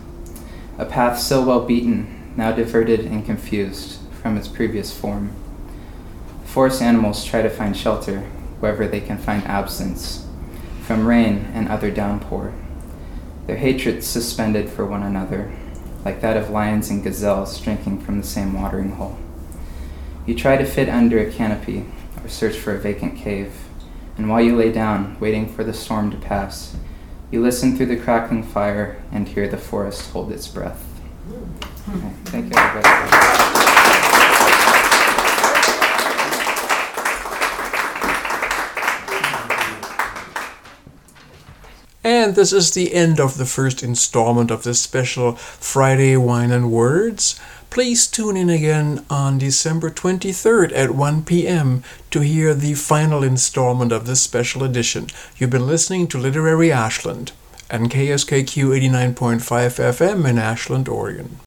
a 0.78 0.84
path 0.84 1.18
so 1.18 1.44
well 1.44 1.66
beaten, 1.66 2.32
now 2.36 2.52
diverted 2.52 3.00
and 3.00 3.26
confused 3.26 3.98
from 4.22 4.36
its 4.36 4.46
previous 4.46 4.96
form. 4.96 5.34
Forest 6.44 6.80
animals 6.80 7.24
try 7.24 7.42
to 7.42 7.50
find 7.50 7.76
shelter 7.76 8.20
wherever 8.60 8.86
they 8.86 9.00
can 9.00 9.18
find 9.18 9.42
absence 9.44 10.26
from 10.90 11.06
rain 11.06 11.48
and 11.54 11.68
other 11.68 11.88
downpour, 11.88 12.52
their 13.46 13.58
hatred 13.58 14.02
suspended 14.02 14.68
for 14.68 14.84
one 14.84 15.04
another, 15.04 15.56
like 16.04 16.20
that 16.20 16.36
of 16.36 16.50
lions 16.50 16.90
and 16.90 17.04
gazelles 17.04 17.60
drinking 17.60 18.00
from 18.00 18.20
the 18.20 18.26
same 18.26 18.60
watering 18.60 18.90
hole. 18.90 19.16
You 20.26 20.34
try 20.34 20.56
to 20.56 20.64
fit 20.64 20.88
under 20.88 21.20
a 21.20 21.30
canopy 21.30 21.86
or 22.24 22.28
search 22.28 22.56
for 22.56 22.74
a 22.74 22.80
vacant 22.80 23.16
cave, 23.16 23.52
and 24.16 24.28
while 24.28 24.40
you 24.40 24.56
lay 24.56 24.72
down, 24.72 25.16
waiting 25.20 25.46
for 25.54 25.62
the 25.62 25.72
storm 25.72 26.10
to 26.10 26.16
pass, 26.16 26.74
you 27.30 27.40
listen 27.40 27.76
through 27.76 27.86
the 27.86 27.96
crackling 27.96 28.42
fire 28.42 29.00
and 29.12 29.28
hear 29.28 29.46
the 29.46 29.56
forest 29.56 30.10
hold 30.10 30.32
its 30.32 30.48
breath. 30.48 30.82
Hmm. 31.28 31.98
Okay, 31.98 32.14
thank 32.24 32.52
you, 32.52 32.60
everybody. 32.60 33.29
And 42.20 42.34
this 42.34 42.52
is 42.52 42.72
the 42.72 42.92
end 42.92 43.18
of 43.18 43.38
the 43.38 43.46
first 43.46 43.82
installment 43.82 44.50
of 44.50 44.62
this 44.62 44.78
special 44.78 45.36
Friday 45.36 46.18
Wine 46.18 46.50
and 46.50 46.70
Words. 46.70 47.40
Please 47.70 48.06
tune 48.06 48.36
in 48.36 48.50
again 48.50 49.06
on 49.08 49.38
December 49.38 49.88
23rd 49.88 50.70
at 50.74 50.90
1 50.90 51.24
p.m. 51.24 51.82
to 52.10 52.20
hear 52.20 52.52
the 52.52 52.74
final 52.74 53.22
installment 53.22 53.90
of 53.90 54.06
this 54.06 54.20
special 54.20 54.62
edition. 54.62 55.06
You've 55.38 55.48
been 55.48 55.66
listening 55.66 56.08
to 56.08 56.18
Literary 56.18 56.70
Ashland 56.70 57.32
and 57.70 57.90
KSKQ 57.90 58.78
89.5 58.90 59.40
FM 59.40 60.28
in 60.28 60.36
Ashland, 60.36 60.90
Oregon. 60.90 61.38